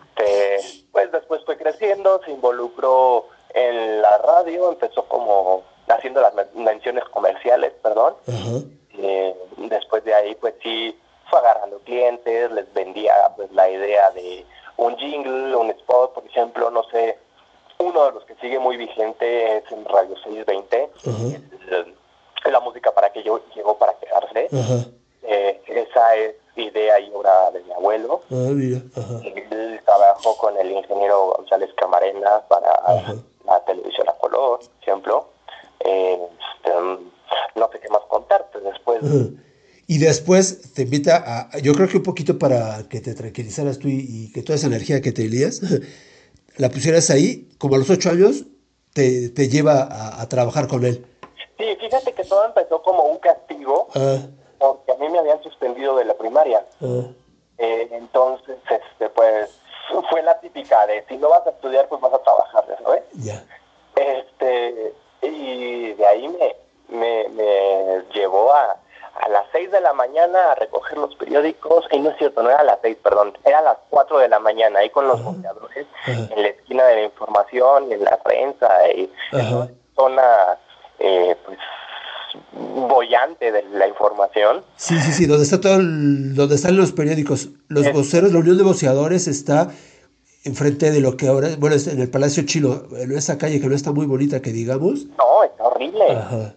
[0.93, 7.05] pues después fue creciendo, se involucró en la radio, empezó como haciendo las men- menciones
[7.05, 8.17] comerciales, perdón.
[8.27, 8.59] Ajá.
[8.99, 10.99] Eh, después de ahí, pues sí,
[11.31, 14.45] fue agarrando clientes, les vendía pues la idea de
[14.79, 17.19] un jingle, un spot, por ejemplo, no sé.
[17.79, 21.13] Uno de los que sigue muy vigente es en Radio 620, Ajá.
[21.71, 21.95] el-
[22.45, 24.49] la música para que yo llegó para quedarse.
[25.23, 28.23] Eh, esa es idea y obra de mi abuelo.
[28.31, 28.51] Ah.
[29.25, 33.15] Él trabajó con el ingeniero González Camarena para Ajá.
[33.45, 35.29] la televisión a color, por ejemplo.
[35.81, 36.19] Eh,
[37.57, 38.59] no sé qué más contarte.
[39.03, 39.27] Ajá.
[39.89, 43.89] Y después te invita a, yo creo que un poquito para que te tranquilizaras tú
[43.89, 45.61] y, y que toda esa energía que te lías,
[46.57, 48.45] la pusieras ahí, como a los ocho años,
[48.93, 51.05] te, te lleva a, a trabajar con él.
[51.59, 54.19] Sí, fíjate que todo empezó como un castigo, Ah,
[54.59, 56.65] porque a mí me habían suspendido de la primaria.
[56.83, 57.09] ah,
[57.59, 59.49] Eh, entonces, este, pues,
[60.11, 63.03] fue la típica de si no vas a estudiar, pues vas a trabajar, ¿sabes?
[63.15, 63.43] ya.
[63.95, 64.93] Este,
[65.23, 66.57] y de ahí me,
[66.89, 68.77] me, me llevó a,
[69.23, 72.51] a las 6 de la mañana a recoger los periódicos, y no es cierto, no
[72.51, 75.19] era a las 6, perdón, era a las 4 de la mañana, ahí con los
[75.21, 75.31] Ajá.
[75.31, 76.13] boceadores, Ajá.
[76.35, 79.51] en la esquina de la información, en la prensa, y en Ajá.
[79.51, 80.59] toda esa zona,
[80.99, 81.59] eh, pues,
[82.89, 84.65] bollante de la información.
[84.77, 88.39] Sí, sí, sí, donde está todo el- donde están los periódicos, los Es- voceros, la
[88.41, 89.71] Unión de Voceadores está
[90.45, 93.67] enfrente de lo que ahora, bueno, es en el Palacio Chilo, en esa calle que
[93.67, 95.07] no está muy bonita que digamos.
[95.19, 96.05] No, está horrible.
[96.13, 96.55] Ajá.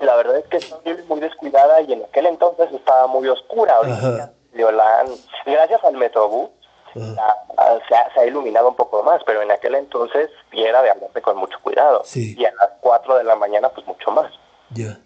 [0.00, 0.76] La verdad es que está
[1.08, 3.76] muy descuidada y en aquel entonces estaba muy oscura.
[3.76, 5.14] Ahorita la han-
[5.46, 6.50] gracias al Metrobús
[6.94, 10.90] se, ha, se ha iluminado un poco más, pero en aquel entonces sí era de
[10.90, 12.02] andarse con mucho cuidado.
[12.04, 12.34] Sí.
[12.38, 14.32] Y a las 4 de la mañana, pues mucho más.
[14.70, 14.98] Ya.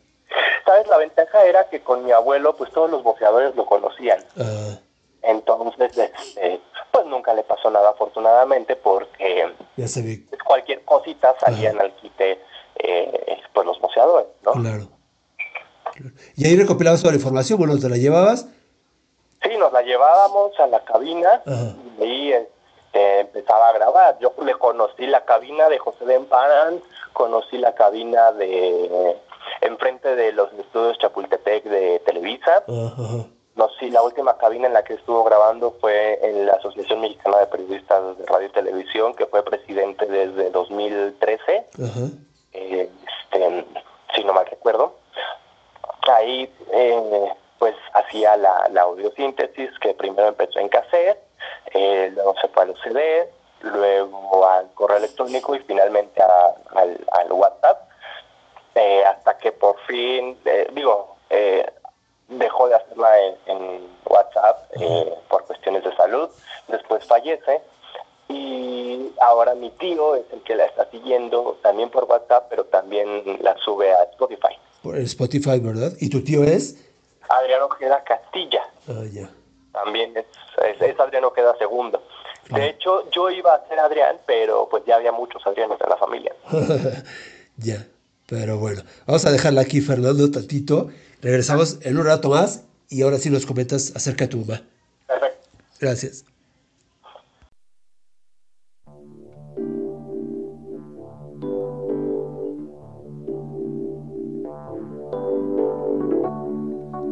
[0.64, 0.86] ¿Sabes?
[0.88, 4.18] La ventaja era que con mi abuelo, pues todos los boceadores lo conocían.
[4.38, 4.78] Ah,
[5.22, 10.24] Entonces, este, pues nunca le pasó nada, afortunadamente, porque ya se ve.
[10.28, 12.40] pues, cualquier cosita salían al quite,
[12.76, 14.52] eh, pues los boceadores, ¿no?
[14.52, 14.88] Claro.
[15.92, 16.10] Claro.
[16.34, 18.48] Y ahí recopilabas toda la información, bueno, te la llevabas.
[19.44, 21.74] Sí, nos la llevábamos a la cabina Ajá.
[22.00, 24.18] y ahí este, empezaba a grabar.
[24.18, 26.80] Yo le conocí la cabina de José de Emparan,
[27.12, 29.16] conocí la cabina de
[29.60, 32.64] enfrente de los estudios Chapultepec de Televisa.
[32.66, 33.26] Ajá.
[33.56, 37.38] No, sí, la última cabina en la que estuvo grabando fue en la Asociación Mexicana
[37.38, 42.00] de Periodistas de Radio y Televisión, que fue presidente desde 2013 Ajá.
[42.52, 42.90] eh,
[43.30, 43.64] este,
[44.16, 44.94] si no mal recuerdo.
[46.12, 47.76] Ahí, eh, pues,
[48.36, 51.18] la, la audiosíntesis, que primero empezó en cassette,
[51.72, 53.28] eh, luego se fue a los CD,
[53.60, 57.88] luego al correo electrónico y finalmente a- al, al WhatsApp,
[58.74, 61.64] eh, hasta que por fin, eh, digo, eh,
[62.28, 66.28] dejó de hacerla en, en WhatsApp eh, por cuestiones de salud,
[66.68, 67.60] después fallece
[68.28, 73.38] y ahora mi tío es el que la está siguiendo también por WhatsApp, pero también
[73.42, 74.56] la sube a Spotify.
[74.82, 75.92] Por Spotify, ¿verdad?
[76.00, 76.76] ¿Y tu tío es?
[77.28, 79.30] Adrián Ojeda Castilla, Ah, ya.
[79.72, 80.26] también es,
[80.66, 82.02] es, es Adrián Ojeda segundo.
[82.50, 85.96] De hecho, yo iba a ser Adrián, pero pues ya había muchos Adrianes en la
[85.96, 86.34] familia.
[87.56, 87.84] ya.
[88.26, 88.80] Pero bueno,
[89.14, 90.88] vamos a dejarla aquí, Fernando, tantito.
[91.22, 94.62] Regresamos en un rato más y ahora sí nos comentas acerca de tu mamá.
[95.06, 95.48] Perfecto.
[95.78, 96.24] Gracias.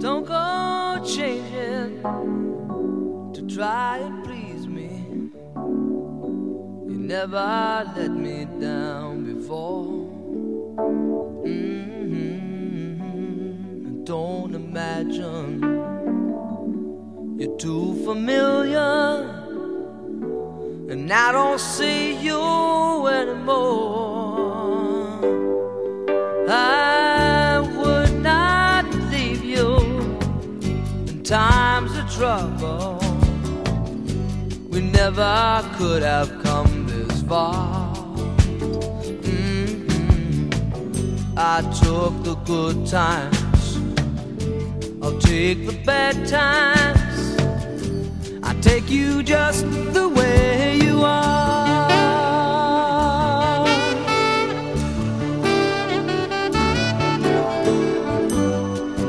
[0.00, 2.02] Don't go changing
[3.32, 5.30] to try and please me.
[6.88, 10.01] You never let me down before.
[14.72, 15.60] Imagine
[17.38, 19.28] you're too familiar,
[20.88, 24.40] and I don't see you anymore.
[26.48, 29.76] I would not leave you
[31.06, 32.98] in times of trouble.
[34.70, 37.94] We never could have come this far.
[39.28, 39.84] Mhm.
[41.36, 43.41] I took the good times,
[45.12, 47.36] I'll take the bad times.
[48.42, 51.82] I take you just the way you are.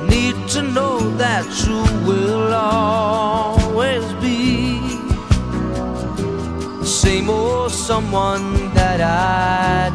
[0.10, 4.80] need to know that you will always be
[6.80, 9.93] the same old someone that I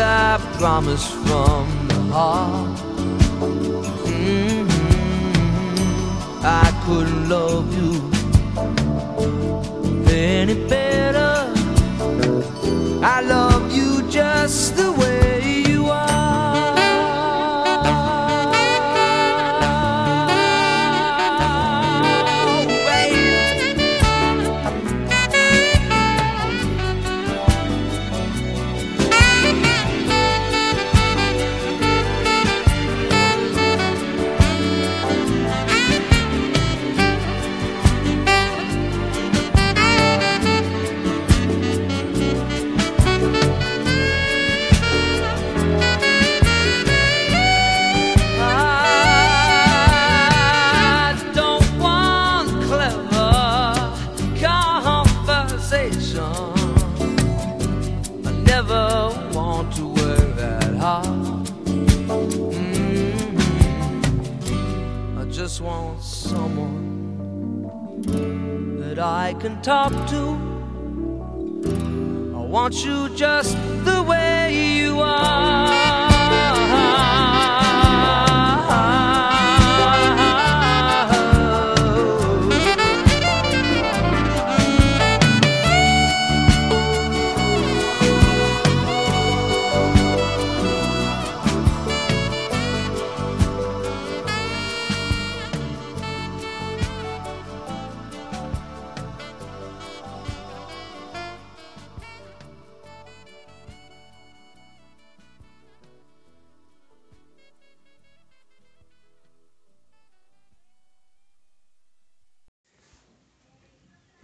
[0.00, 2.78] I promise from the heart.
[4.06, 4.68] Mhm.
[6.42, 7.92] I couldn't love you
[10.08, 11.34] any better.
[13.02, 14.74] I love you just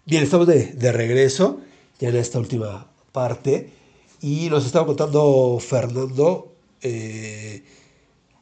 [0.09, 1.59] Bien, estamos de, de regreso
[1.99, 3.73] ya en esta última parte
[4.23, 7.64] y nos estaba contando Fernando eh,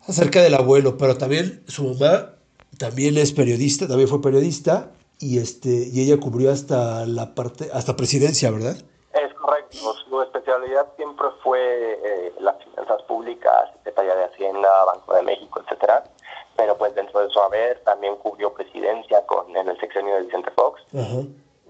[0.07, 2.35] acerca del abuelo, pero también su mamá
[2.79, 7.97] también es periodista, también fue periodista y este y ella cubrió hasta la parte hasta
[7.97, 8.77] presidencia, ¿verdad?
[9.15, 9.79] Es correcto.
[10.07, 16.05] Su especialidad siempre fue eh, las finanzas públicas, Secretaría de Hacienda, Banco de México, etcétera.
[16.59, 20.51] Pero pues dentro de su haber también cubrió presidencia con en el sexenio de Vicente
[20.55, 20.83] Fox.
[20.93, 21.23] Ajá.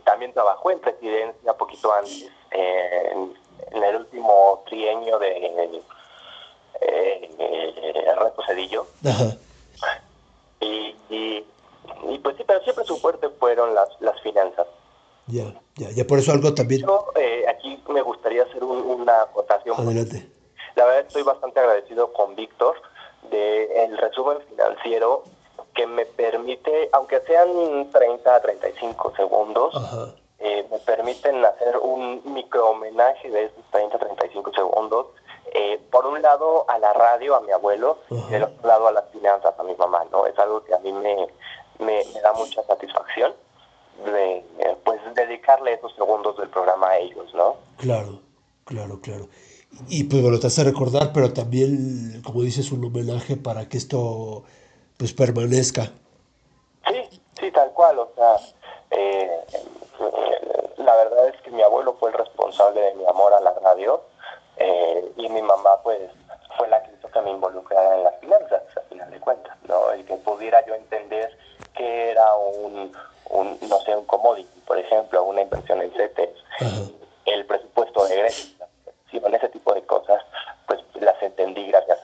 [0.04, 3.34] También trabajó en presidencia poquito antes, eh, en,
[3.72, 5.82] en el último trienio de
[6.80, 8.86] eh, Ernesto Cedillo.
[9.04, 9.36] Ajá.
[10.60, 11.46] Y, y,
[12.08, 14.66] y, pues sí, pero siempre su fuerte fueron las, las finanzas.
[15.26, 15.44] Ya,
[15.76, 16.82] ya, ya por eso algo también.
[16.82, 19.76] Yo eh, aquí me gustaría hacer un- una acotación.
[19.78, 20.28] Adelante.
[20.76, 22.76] La verdad estoy bastante agradecido con Víctor
[23.30, 25.24] de el resumen financiero
[25.74, 29.74] que me permite, aunque sean 30 a 35 segundos,
[30.38, 35.06] eh, me permiten hacer un micro homenaje de esos 30 a 35 segundos.
[35.56, 38.26] eh, por un lado a la radio, a mi abuelo, Ajá.
[38.28, 40.26] y del otro lado a las finanzas, a mi mamá, ¿no?
[40.26, 41.14] Es algo que a mí me,
[41.78, 43.32] me, me da mucha satisfacción
[44.04, 47.54] de, eh, pues, dedicarle esos segundos del programa a ellos, ¿no?
[47.76, 48.18] Claro,
[48.64, 49.28] claro, claro.
[49.88, 54.42] Y pues bueno, te hace recordar, pero también, como dices, un homenaje para que esto
[54.96, 55.90] pues permanezca.
[56.88, 57.98] Sí, sí, tal cual.
[57.98, 58.36] O sea,
[58.90, 63.40] eh, eh, la verdad es que mi abuelo fue el responsable de mi amor a
[63.40, 64.02] la radio
[64.56, 66.00] eh, y mi mamá, pues,
[66.56, 69.94] fue la que hizo que me involucrara en las finanzas, a final de cuentas, ¿no?
[69.96, 71.36] Y que pudiera yo entender
[71.74, 72.92] que era un,
[73.30, 76.30] un no sé, un commodity, por ejemplo, una inversión en CETES,
[77.24, 78.54] el presupuesto de egresos,
[79.34, 80.22] ese tipo de cosas,
[80.66, 81.98] pues las entendí gracias.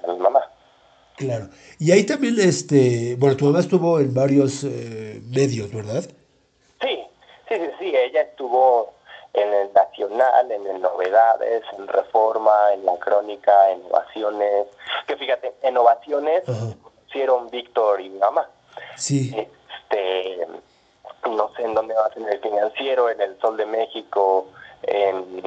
[1.21, 1.51] Claro.
[1.79, 6.03] Y ahí también, este, bueno, tu mamá estuvo en varios eh, medios, ¿verdad?
[6.81, 7.05] Sí,
[7.47, 8.95] sí, sí, sí, ella estuvo
[9.35, 14.69] en el Nacional, en el Novedades, en Reforma, en la Crónica, en Ovaciones,
[15.07, 16.43] que fíjate, en Ovaciones
[17.07, 18.49] hicieron Víctor y mi mamá.
[18.97, 19.37] Sí.
[19.37, 20.47] Este,
[21.29, 24.49] no sé en dónde más, en el Financiero, en el Sol de México,
[24.85, 25.43] en,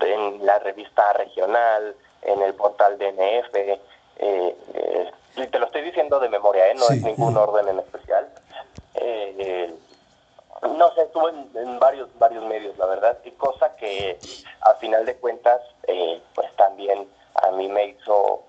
[0.00, 3.80] en la revista regional, en el portal DNF.
[4.22, 6.74] Eh, eh, te lo estoy diciendo de memoria, ¿eh?
[6.74, 6.94] no Sí.
[6.96, 8.28] es ningún orden en especial.
[8.94, 9.74] Eh,
[10.76, 14.18] no sé, estuvo en, en varios varios medios, la verdad, y cosa que
[14.60, 17.06] a final de cuentas, eh, pues también
[17.42, 18.42] a mí me hizo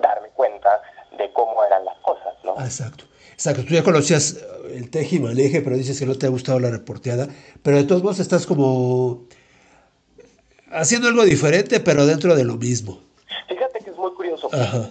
[0.00, 0.82] darme cuenta
[1.16, 2.54] de cómo eran las cosas, ¿no?
[2.58, 3.04] Ah, exacto.
[3.32, 3.62] Exacto.
[3.64, 4.44] Tú ya conocías
[4.74, 7.28] el teje y maneje, pero dices que no te ha gustado la reporteada.
[7.62, 9.22] Pero de todos modos estás como
[10.72, 13.00] haciendo algo diferente, pero dentro de lo mismo.
[13.48, 14.37] Fíjate que es muy curioso.
[14.52, 14.90] Ajá.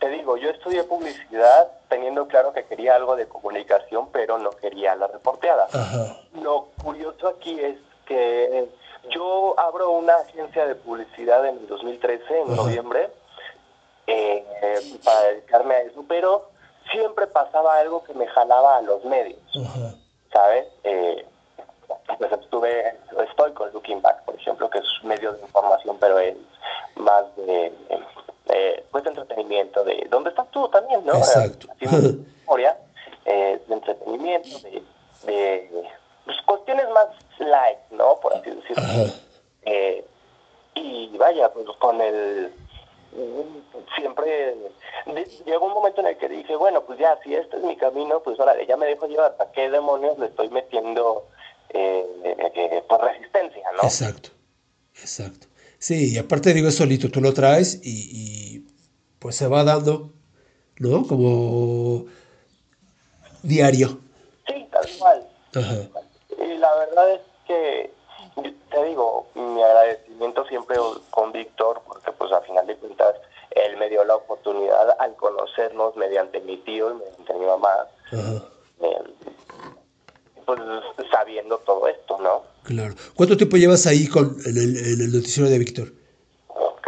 [0.00, 4.94] Te digo, yo estudié publicidad teniendo claro que quería algo de comunicación, pero no quería
[4.96, 5.66] la reporteada.
[5.72, 6.16] Ajá.
[6.40, 7.76] Lo curioso aquí es
[8.06, 8.68] que
[9.10, 12.56] yo abro una agencia de publicidad en el 2013, en Ajá.
[12.56, 13.10] noviembre,
[14.06, 14.44] eh,
[15.04, 16.48] para dedicarme a eso, pero
[16.90, 19.38] siempre pasaba algo que me jalaba a los medios.
[19.54, 19.94] Ajá.
[20.32, 20.66] ¿sabes?
[20.84, 21.26] Eh,
[22.18, 22.96] pues estuve,
[23.28, 26.36] estoy con Looking Back, por ejemplo, que es medio de información, pero es
[26.96, 27.72] más de,
[28.46, 31.14] eh, pues de entretenimiento, de ¿dónde estás tú también, no?
[31.16, 31.68] Exacto.
[31.80, 32.76] Memoria,
[33.24, 34.82] eh, de entretenimiento, de,
[35.24, 35.70] de
[36.24, 37.06] pues, cuestiones más
[37.38, 38.18] light, ¿no?
[38.20, 38.82] Por así decirlo.
[39.62, 40.04] Eh,
[40.74, 42.52] y vaya, pues con el
[43.96, 44.56] siempre
[45.06, 47.76] de- llegó un momento en el que dije, bueno, pues ya, si este es mi
[47.76, 51.26] camino, pues órale, ya me dejo llevar, ¿para qué demonios le estoy metiendo
[51.70, 52.06] eh,
[52.54, 53.82] eh, pues resistencia, no?
[53.82, 54.30] Exacto.
[54.94, 55.46] Exacto.
[55.80, 58.66] Sí, y aparte digo, es solito, tú lo traes y, y,
[59.18, 60.10] pues se va dando,
[60.78, 61.06] ¿no?
[61.06, 62.04] Como
[63.42, 63.98] diario.
[64.46, 65.26] Sí, tal cual.
[65.54, 65.76] Ajá.
[66.38, 67.90] Y la verdad es que,
[68.70, 70.76] te digo, mi agradecimiento siempre
[71.08, 73.16] con Víctor, porque pues a final de cuentas
[73.52, 78.44] él me dio la oportunidad al conocernos mediante mi tío y mediante mi mamá, Ajá.
[78.82, 79.02] eh,
[80.46, 80.60] pues
[81.10, 82.42] sabiendo todo esto, ¿no?
[82.64, 82.94] Claro.
[83.14, 85.92] ¿Cuánto tiempo llevas ahí con, el, el noticiero de Víctor?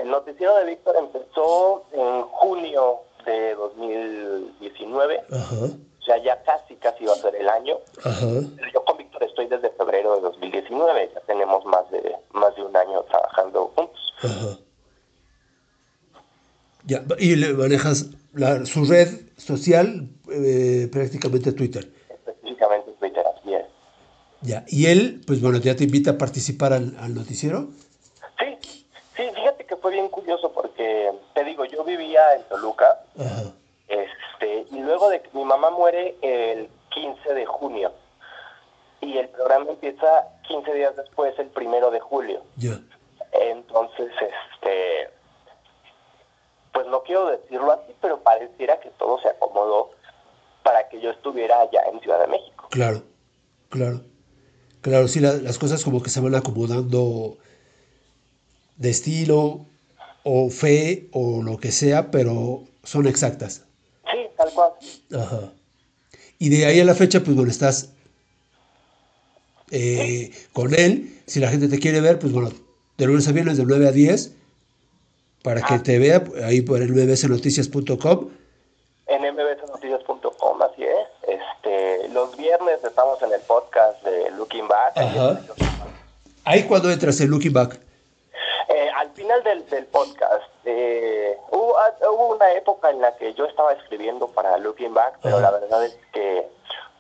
[0.03, 5.55] El noticiero de Víctor empezó en junio de 2019, Ajá.
[5.57, 7.77] o sea, ya casi, casi va a ser el año.
[8.05, 8.27] Ajá.
[8.75, 12.77] Yo con Víctor estoy desde febrero de 2019, ya tenemos más de más de un
[12.77, 14.15] año trabajando juntos.
[14.23, 14.59] Ajá.
[16.85, 21.89] Ya, y le manejas la- su red social, eh, prácticamente Twitter.
[22.09, 23.67] Específicamente Twitter, así es.
[24.43, 24.65] Ya.
[24.67, 27.69] Y él, pues bueno, ya te invita a participar al, al noticiero.
[28.39, 28.59] Sí,
[29.17, 33.53] sí, fíjate que fue bien curioso porque, te digo, yo vivía en Toluca, Ajá.
[33.89, 37.93] este, y luego de que mi mamá muere el 15 de junio,
[39.01, 42.43] y el programa empieza 15 días después, el primero de julio.
[42.57, 42.81] Ya.
[43.33, 45.11] Entonces, este,
[46.73, 49.91] pues no quiero decirlo así, pero pareciera que todo se acomodó
[50.63, 52.69] para que yo estuviera allá en Ciudad de México.
[52.71, 53.03] Claro.
[53.71, 54.01] Claro.
[54.83, 57.39] Claro, sí, la- las cosas como que se van acomodando
[58.77, 59.65] de estilo
[60.25, 63.63] o fe o lo que sea, pero son exactas.
[64.11, 64.73] Sí, tal cual.
[65.15, 65.53] Ajá.
[66.39, 67.91] Y de ahí a la fecha, pues bueno, estás
[69.71, 71.19] eh, con él.
[71.27, 72.51] Si la gente te quiere ver, pues bueno,
[72.99, 74.33] de lunes a viernes de 9 a 10,
[75.43, 78.29] para que te vea ahí por el mbsnoticias.com.
[79.07, 81.09] En mbsnoticias.com, así es.
[81.29, 84.99] Este, los viernes estamos en el podcast de Looking Back.
[84.99, 85.41] Ajá.
[86.45, 87.81] Ahí cuando entras en Looking Back.
[88.69, 93.33] Eh, al final del, del podcast, eh, hubo, ah, hubo una época en la que
[93.33, 95.51] yo estaba escribiendo para Looking Back, pero Ajá.
[95.51, 96.47] la verdad es que,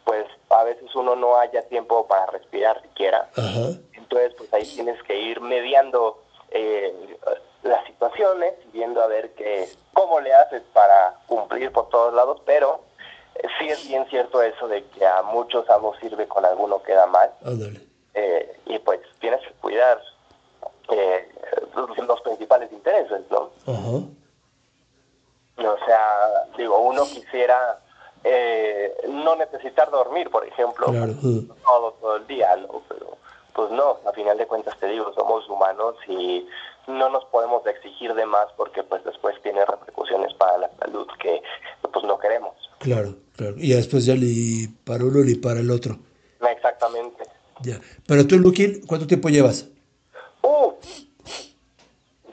[0.07, 3.29] pues, a veces uno no haya tiempo para respirar siquiera.
[3.37, 3.77] Ajá.
[3.93, 6.95] Entonces, pues ahí tienes que ir mediando eh,
[7.63, 12.81] las situaciones viendo a ver qué, cómo le haces para cumplir por todos lados, pero
[13.59, 17.31] sí es bien cierto eso de que a muchos algo sirve con alguno queda mal
[18.15, 20.01] eh, y pues tienes que cuidar
[20.91, 21.29] eh,
[21.75, 23.51] los, principales intereses, ¿no?
[25.57, 27.79] O sea, digo, uno quisiera
[28.25, 31.13] eh, no necesitar dormir, por ejemplo, Claro.
[31.65, 32.83] Todo, todo el día, ¿no?
[32.89, 33.17] Pero
[33.55, 36.47] pues no, a final de cuentas te digo, somos humanos y
[36.87, 41.43] no nos podemos exigir de más porque pues después tiene repercusiones para la salud que
[41.93, 42.55] pues no queremos.
[42.79, 43.55] Claro, claro.
[43.59, 45.97] Y después ya ni para uno ni para el otro.
[46.41, 47.25] Exactamente.
[47.61, 47.79] Ya.
[48.07, 49.69] Pero tú, Looking, ¿cuánto tiempo llevas?
[50.43, 50.73] Uh,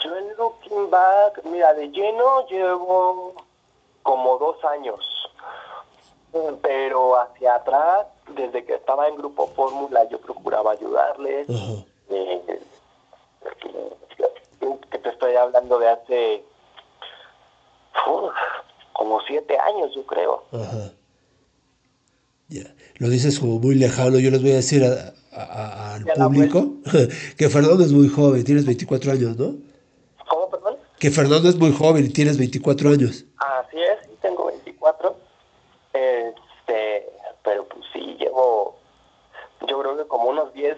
[0.03, 3.35] yo en Looking Back, mira, de lleno llevo
[4.01, 4.99] como dos años.
[6.61, 11.47] Pero hacia atrás, desde que estaba en Grupo Fórmula, yo procuraba ayudarles.
[12.09, 12.59] Eh,
[14.59, 16.43] que te estoy hablando de hace
[18.07, 18.31] uf,
[18.93, 20.43] como siete años, yo creo.
[20.51, 20.91] Ajá.
[22.49, 22.63] Ya.
[22.97, 24.19] Lo dices como muy lejano.
[24.19, 26.73] Yo les voy a decir a- a- a- al público
[27.37, 29.55] que Fernando es muy joven, tienes 24 años, ¿no?
[30.27, 30.77] ¿Cómo, perdón?
[30.99, 33.25] Que Fernando es muy joven y tienes 24 años.
[33.37, 35.15] Así es, sí, tengo 24.
[35.93, 37.09] Este,
[37.43, 38.77] pero pues sí, llevo,
[39.67, 40.75] yo creo que como unos 10,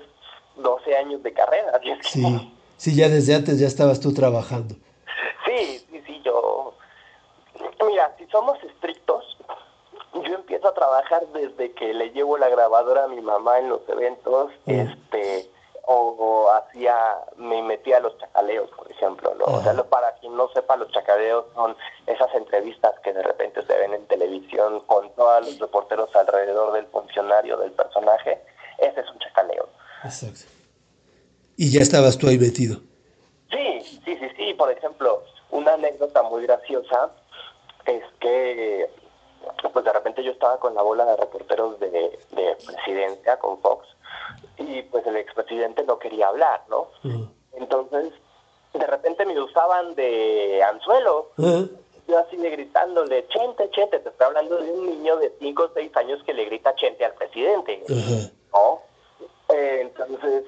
[0.58, 1.72] 12 años de carrera.
[1.76, 2.52] así es que-
[2.82, 4.74] Sí, sí, ya desde antes ya estabas tú trabajando.
[5.46, 6.74] Sí, sí, sí, yo...
[7.86, 9.38] Mira, si somos estrictos,
[10.14, 13.88] yo empiezo a trabajar desde que le llevo la grabadora a mi mamá en los
[13.88, 15.48] eventos, este,
[15.84, 16.96] o, o hacía,
[17.38, 19.46] me metía a los chacaleos, por ejemplo, ¿no?
[19.46, 21.76] O sea, lo- para quien no sepa, los chacaleos son
[22.08, 26.88] esas entrevistas que de repente se ven en televisión con todos los reporteros alrededor del
[26.88, 28.42] funcionario, del personaje.
[28.80, 29.70] Ese es un chacaleo.
[30.04, 30.51] Exacto.
[31.58, 32.78] Y ya estabas tú ahí metido.
[33.52, 34.54] Sí, sí, sí, sí.
[34.54, 37.12] Por ejemplo, una anécdota muy graciosa
[37.86, 38.90] es que,
[39.74, 43.88] pues de repente yo estaba con la bola de reporteros de, de presidencia, con Fox,
[44.58, 46.88] y pues el expresidente no quería hablar, ¿no?
[47.54, 48.14] Entonces,
[48.74, 51.32] de repente me usaban de anzuelo.
[52.08, 55.70] Yo así de gritándole, chente, chente, te estoy hablando de un niño de 5 o
[55.74, 57.84] 6 años que le grita chente al presidente.
[57.88, 58.82] ¿no?
[59.54, 60.46] Eh, entonces,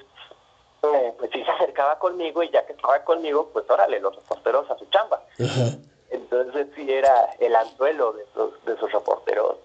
[0.84, 4.70] eh, pues sí se acercaba conmigo y ya que estaba conmigo, pues órale, los reporteros
[4.70, 5.22] a su chamba.
[5.40, 5.78] Ajá.
[6.10, 9.58] Entonces sí era el anzuelo de esos, de esos reporteros.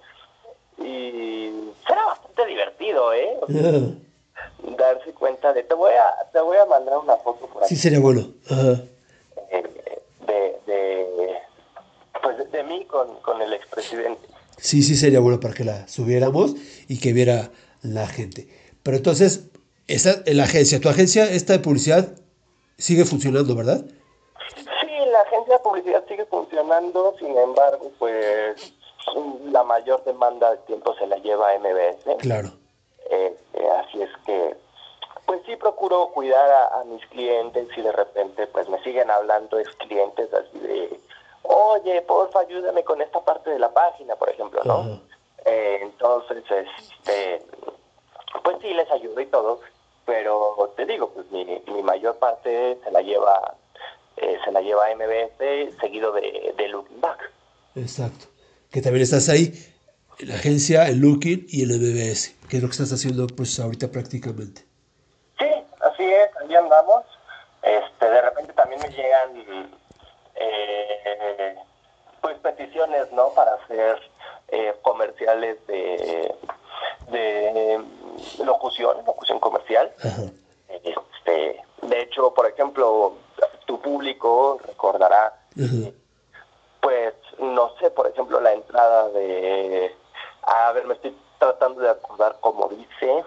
[0.78, 1.46] Y
[1.90, 3.36] era bastante divertido, ¿eh?
[4.76, 5.64] Darse cuenta de...
[5.64, 8.28] Te voy a, te voy a mandar una foto por aquí Sí, sería bueno.
[8.48, 8.80] Ajá.
[9.50, 9.62] eh,
[10.26, 11.38] de, de,
[12.22, 14.28] pues de, de mí con, con el expresidente.
[14.56, 16.54] Sí, sí sería bueno para que la subiéramos
[16.88, 17.50] y que viera
[17.82, 18.48] la gente.
[18.82, 19.48] Pero entonces,
[19.89, 22.09] Esta, la agencia, tu agencia, esta de publicidad,
[22.76, 23.80] sigue funcionando, ¿verdad?
[24.55, 28.74] Sí, la agencia de publicidad sigue funcionando, sin embargo, pues
[29.51, 32.18] la mayor demanda de tiempo se la lleva MBS.
[32.18, 32.51] Claro.
[33.11, 34.55] Eh, eh, así es que,
[35.24, 39.59] pues sí procuro cuidar a, a, mis clientes y de repente pues me siguen hablando
[39.59, 41.01] ex clientes así de,
[41.43, 45.01] oye, porfa, ayúdame con esta parte de la página, por ejemplo, ¿no?
[45.47, 47.43] Eh, entonces, este,
[48.45, 49.61] pues sí les ayudo y todo,
[50.09, 53.54] pero te digo, pues mi, mi mayor parte se la lleva
[54.16, 57.30] eh, se la lleva MBS seguido de, de Looking Back.
[57.76, 58.24] Exacto.
[58.70, 59.52] Que también estás ahí,
[60.20, 63.88] la agencia, el Looking y el MBS, que es lo que estás haciendo pues ahorita
[63.88, 64.62] prácticamente.
[65.38, 65.50] Sí,
[65.80, 67.04] así es, ahí andamos.
[67.62, 69.68] Este, de repente también me llegan
[70.36, 71.54] eh,
[72.22, 73.28] pues peticiones, ¿no?
[73.34, 74.00] Para hacer
[74.48, 76.34] eh, comerciales de,
[77.11, 77.84] de
[78.44, 79.92] locución, locución comercial.
[80.02, 80.22] Ajá.
[80.68, 83.14] Este, de hecho, por ejemplo,
[83.66, 85.90] tu público recordará, Ajá.
[86.80, 89.94] pues, no sé, por ejemplo, la entrada de...
[90.42, 93.24] A ver, me estoy tratando de acordar cómo dice.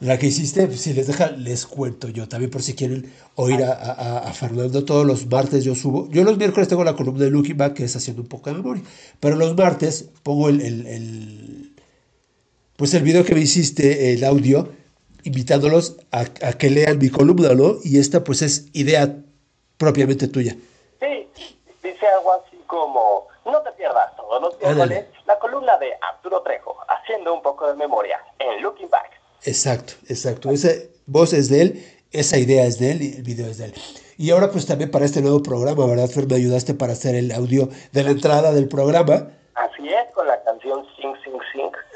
[0.00, 3.72] La que hiciste, si les deja, les cuento yo también por si quieren oír a,
[3.72, 6.08] a, a, Fernando todos los martes yo subo.
[6.10, 8.56] Yo los miércoles tengo la columna de Looking Back que es haciendo un poco de
[8.56, 8.82] memoria,
[9.20, 11.71] pero los martes pongo el, el, el
[12.82, 14.68] pues el video que me hiciste, el audio,
[15.22, 17.76] invitándolos a, a, que lean mi columna, ¿no?
[17.84, 19.18] Y esta pues es idea
[19.78, 20.56] propiamente tuya.
[20.98, 21.28] Sí,
[21.80, 26.76] dice algo así como, no te pierdas todos los miércoles la columna de Arturo Trejo,
[26.88, 29.12] haciendo un poco de memoria en Looking Back.
[29.44, 30.50] Exacto, exacto.
[30.50, 30.70] Esa
[31.06, 33.74] voz es de él, esa idea es de él y el video es de él.
[34.18, 36.26] Y ahora pues también para este nuevo programa, ¿verdad, Fer?
[36.26, 39.28] Me ayudaste para hacer el audio de la entrada del programa.
[39.54, 40.31] Así es, con la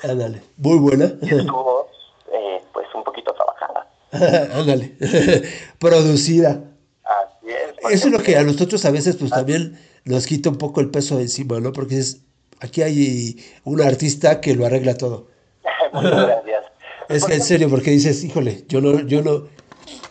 [0.02, 1.12] Ándale, muy buena.
[1.22, 1.86] Y tu voz,
[2.32, 3.90] eh, pues un poquito trabajada.
[4.60, 4.96] Ándale,
[5.78, 6.62] producida.
[7.02, 7.92] Así es.
[7.92, 10.90] Eso es lo que a nosotros a veces pues también nos quita un poco el
[10.90, 11.72] peso de encima, ¿no?
[11.72, 12.22] Porque es,
[12.60, 15.28] aquí hay un artista que lo arregla todo.
[15.92, 16.64] Muchas gracias.
[17.08, 19.46] Es que en serio, porque dices, híjole, yo no, yo no,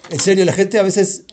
[0.09, 1.25] en serio, la gente a veces,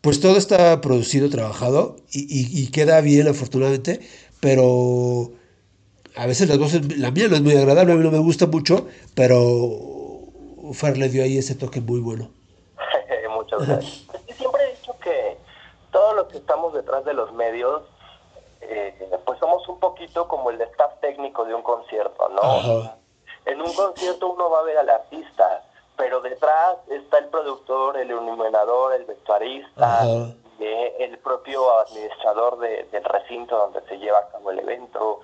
[0.00, 4.00] pues todo está producido, trabajado y, y, y queda bien afortunadamente,
[4.40, 5.32] pero
[6.16, 8.46] a veces las voces, la mía no es muy agradable, a mí no me gusta
[8.46, 9.40] mucho, pero
[10.72, 12.28] Fer le dio ahí ese toque muy bueno.
[13.34, 14.06] Muchas gracias.
[14.36, 15.36] Siempre he dicho que
[15.90, 17.82] todos los que estamos detrás de los medios,
[18.60, 22.42] eh, pues somos un poquito como el staff técnico de un concierto, ¿no?
[22.42, 22.96] Ajá.
[23.46, 25.64] En un concierto uno va a ver al artista,
[25.96, 30.06] pero detrás está el productor, el iluminador, el vestuarista,
[30.58, 35.20] eh, el propio administrador de, del recinto donde se lleva a cabo el evento.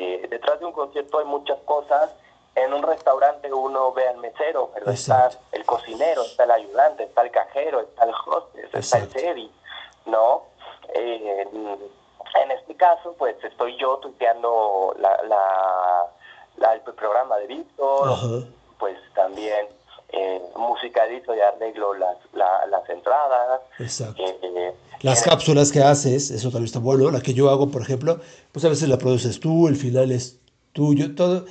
[0.00, 2.10] Eh, detrás de un concierto hay muchas cosas.
[2.54, 5.36] En un restaurante uno ve al mesero, pero Exacto.
[5.36, 9.52] está el cocinero, está el ayudante, está el cajero, está el hostess, está el seri,
[10.06, 10.44] ¿no?
[10.94, 11.46] Eh,
[12.42, 16.06] en este caso, pues estoy yo tuiteando la, la,
[16.56, 18.08] la, el programa de Víctor,
[18.78, 19.68] pues también
[20.12, 23.60] eh, musicalizo y arreglo las, la, las entradas.
[23.78, 24.22] Exacto.
[24.22, 27.10] Eh, Las en- cápsulas que haces, eso también está bueno.
[27.10, 28.20] La que yo hago, por ejemplo,
[28.52, 30.38] pues a veces la produces tú, el final es
[30.72, 31.46] tuyo, todo.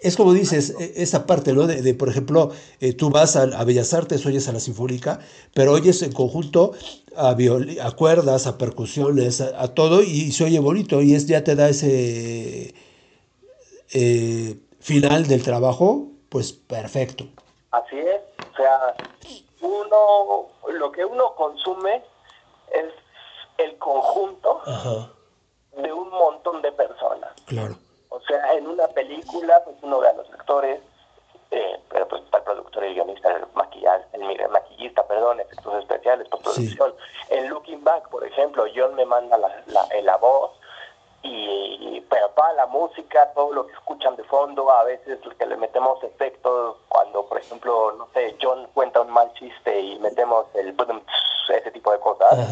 [0.00, 1.66] Es como dices, e- esa parte, ¿no?
[1.66, 2.50] De, de, por ejemplo,
[2.80, 5.20] eh, tú vas a, a Bellas Artes, oyes a la Sinfónica,
[5.54, 6.72] pero oyes en conjunto
[7.16, 11.26] a, viol- a cuerdas, a percusiones, a, a todo, y se oye bonito, y es,
[11.26, 12.74] ya te da ese
[13.92, 17.26] eh, final del trabajo, pues perfecto.
[17.70, 18.20] Así es,
[18.52, 18.94] o sea,
[19.60, 22.02] uno, lo que uno consume
[22.72, 22.92] es
[23.58, 25.10] el conjunto Ajá,
[25.76, 27.30] de un montón de personas.
[27.46, 27.76] claro.
[28.12, 30.80] O sea, en una película, pues uno ve a los actores,
[31.52, 36.28] eh, pero pues está el productor, el guionista, el, maquillar, el, maquillista, perdón, efectos especiales,
[36.28, 36.92] postproducción.
[37.28, 40.59] En Looking Back, por ejemplo, John me manda la, la, eh, la voz,
[41.22, 45.56] y pero toda la música, todo lo que escuchan de fondo, a veces que le
[45.56, 50.74] metemos efectos, cuando por ejemplo, no sé, John cuenta un mal chiste y metemos el
[51.50, 52.48] ese tipo de cosas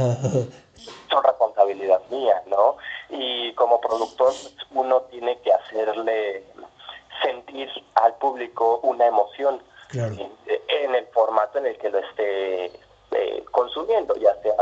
[1.11, 2.77] son responsabilidad mía, ¿no?
[3.09, 4.33] Y como productor,
[4.73, 6.45] uno tiene que hacerle
[7.23, 10.13] sentir al público una emoción Claro.
[10.19, 10.31] en,
[10.69, 12.67] en el formato en el que lo esté
[13.13, 14.55] eh, consumiendo, ya sea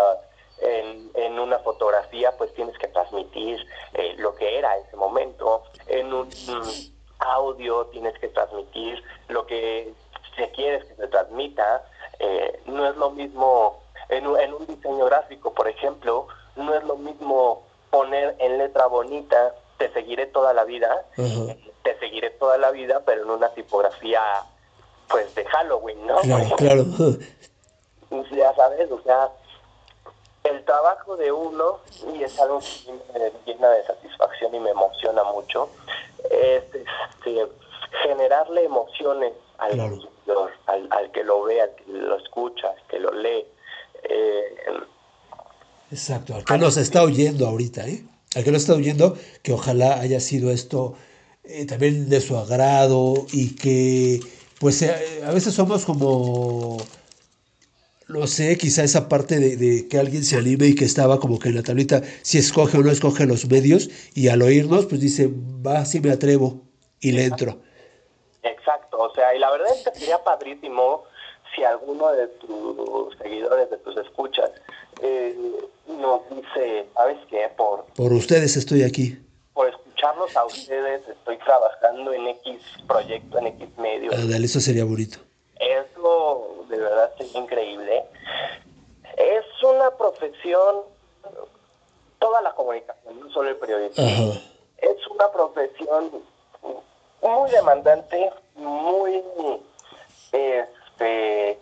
[0.58, 6.12] en, en una fotografía, pues tienes que transmitir eh, lo que era ese momento, en
[6.12, 9.92] un mm, audio tienes que transmitir lo que
[10.36, 11.84] se quieres que se transmita,
[12.18, 16.84] eh, no es lo mismo en un, en un diseño gráfico, por ejemplo, no es
[16.84, 22.70] lo mismo poner en letra bonita te seguiré toda la vida, te seguiré toda la
[22.70, 24.20] vida, pero en una tipografía
[25.08, 26.16] pues de Halloween, ¿no?
[26.20, 26.84] Claro, claro.
[28.36, 29.30] ya sabes, o sea,
[30.50, 31.78] el trabajo de uno,
[32.14, 35.68] y es algo que me llena de satisfacción y me emociona mucho,
[36.30, 37.46] es este,
[38.02, 39.98] generarle emociones al, Claro.
[40.66, 43.44] al, al que lo ve, al que lo escucha, al que lo lee.
[44.08, 44.44] Eh,
[45.90, 48.04] Exacto, al que nos está oyendo ahorita, ¿eh?
[48.34, 50.94] Al que nos está oyendo, que ojalá haya sido esto
[51.44, 54.20] eh, también de su agrado y que,
[54.58, 56.76] pues, eh, a veces somos como,
[58.08, 61.38] no sé, quizá esa parte de, de que alguien se anime y que estaba como
[61.38, 65.00] que en la tablita, si escoge o no escoge los medios, y al oírnos, pues
[65.00, 65.28] dice,
[65.66, 66.60] va, sí me atrevo,
[67.00, 67.58] y le entro.
[68.42, 71.02] Exacto, o sea, y la verdad es que sería padrísimo
[71.54, 74.50] si alguno de tus seguidores, de tus escuchas,
[75.02, 75.34] eh,
[75.88, 77.48] nos dice, ¿sabes qué?
[77.56, 79.18] Por, Por ustedes estoy aquí.
[79.52, 84.12] por escucharlos a ustedes, estoy trabajando en X proyecto, en X medio.
[84.14, 85.18] Ándale, eso sería bonito.
[86.88, 88.04] Verdad sería increíble.
[89.16, 90.82] Es una profesión,
[92.18, 94.04] toda la comunicación, no solo el periodismo.
[94.04, 94.40] Ajá.
[94.78, 96.10] es una profesión
[97.22, 99.22] muy demandante, muy
[100.32, 101.58] este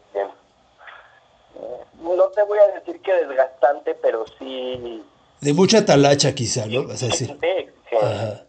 [2.01, 5.03] no te voy a decir que desgastante, pero sí
[5.41, 6.87] De mucha talacha quizá, ¿no?
[6.87, 7.39] Vas a decir.
[8.01, 8.45] Ajá.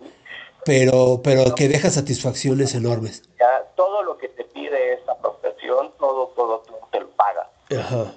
[0.65, 3.21] Pero, pero que deja satisfacciones enormes.
[3.39, 7.47] Ya, todo lo que te pide esta profesión, todo, todo, todo te lo paga.
[7.69, 8.15] Ajá.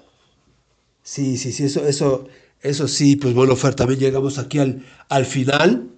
[1.03, 2.28] Sí, sí, sí, eso, eso,
[2.61, 5.88] eso sí, pues bueno, Fer, también llegamos aquí al, al final.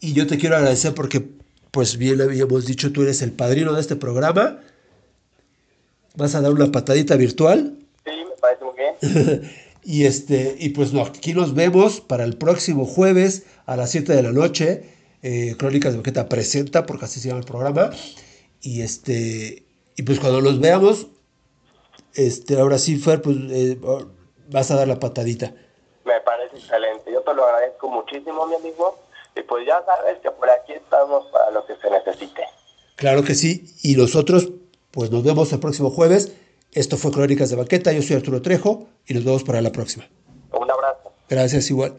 [0.00, 1.30] Y yo te quiero agradecer porque,
[1.70, 4.60] pues bien habíamos dicho, tú eres el padrino de este programa.
[6.14, 7.78] Vas a dar una patadita virtual.
[8.04, 9.50] Sí, me parece muy bien.
[9.84, 14.14] Y este, y pues no, aquí nos vemos para el próximo jueves a las 7
[14.14, 14.84] de la noche.
[15.22, 17.90] eh, Crónicas de Boqueta presenta, porque así se llama el programa.
[18.60, 19.64] Y este,
[19.96, 21.08] y pues cuando los veamos,
[22.14, 23.78] este, ahora sí, Fer, pues eh,
[24.50, 25.52] vas a dar la patadita.
[26.04, 27.12] Me parece excelente.
[27.12, 28.98] Yo te lo agradezco muchísimo, mi amigo.
[29.34, 32.42] Y pues ya sabes que por aquí estamos para lo que se necesite.
[32.96, 33.64] Claro que sí.
[33.82, 34.50] Y nosotros,
[34.90, 36.34] pues nos vemos el próximo jueves.
[36.72, 37.92] Esto fue Crónicas de Baqueta.
[37.92, 40.08] Yo soy Arturo Trejo y nos vemos para la próxima.
[40.52, 41.12] Un abrazo.
[41.28, 41.98] Gracias igual.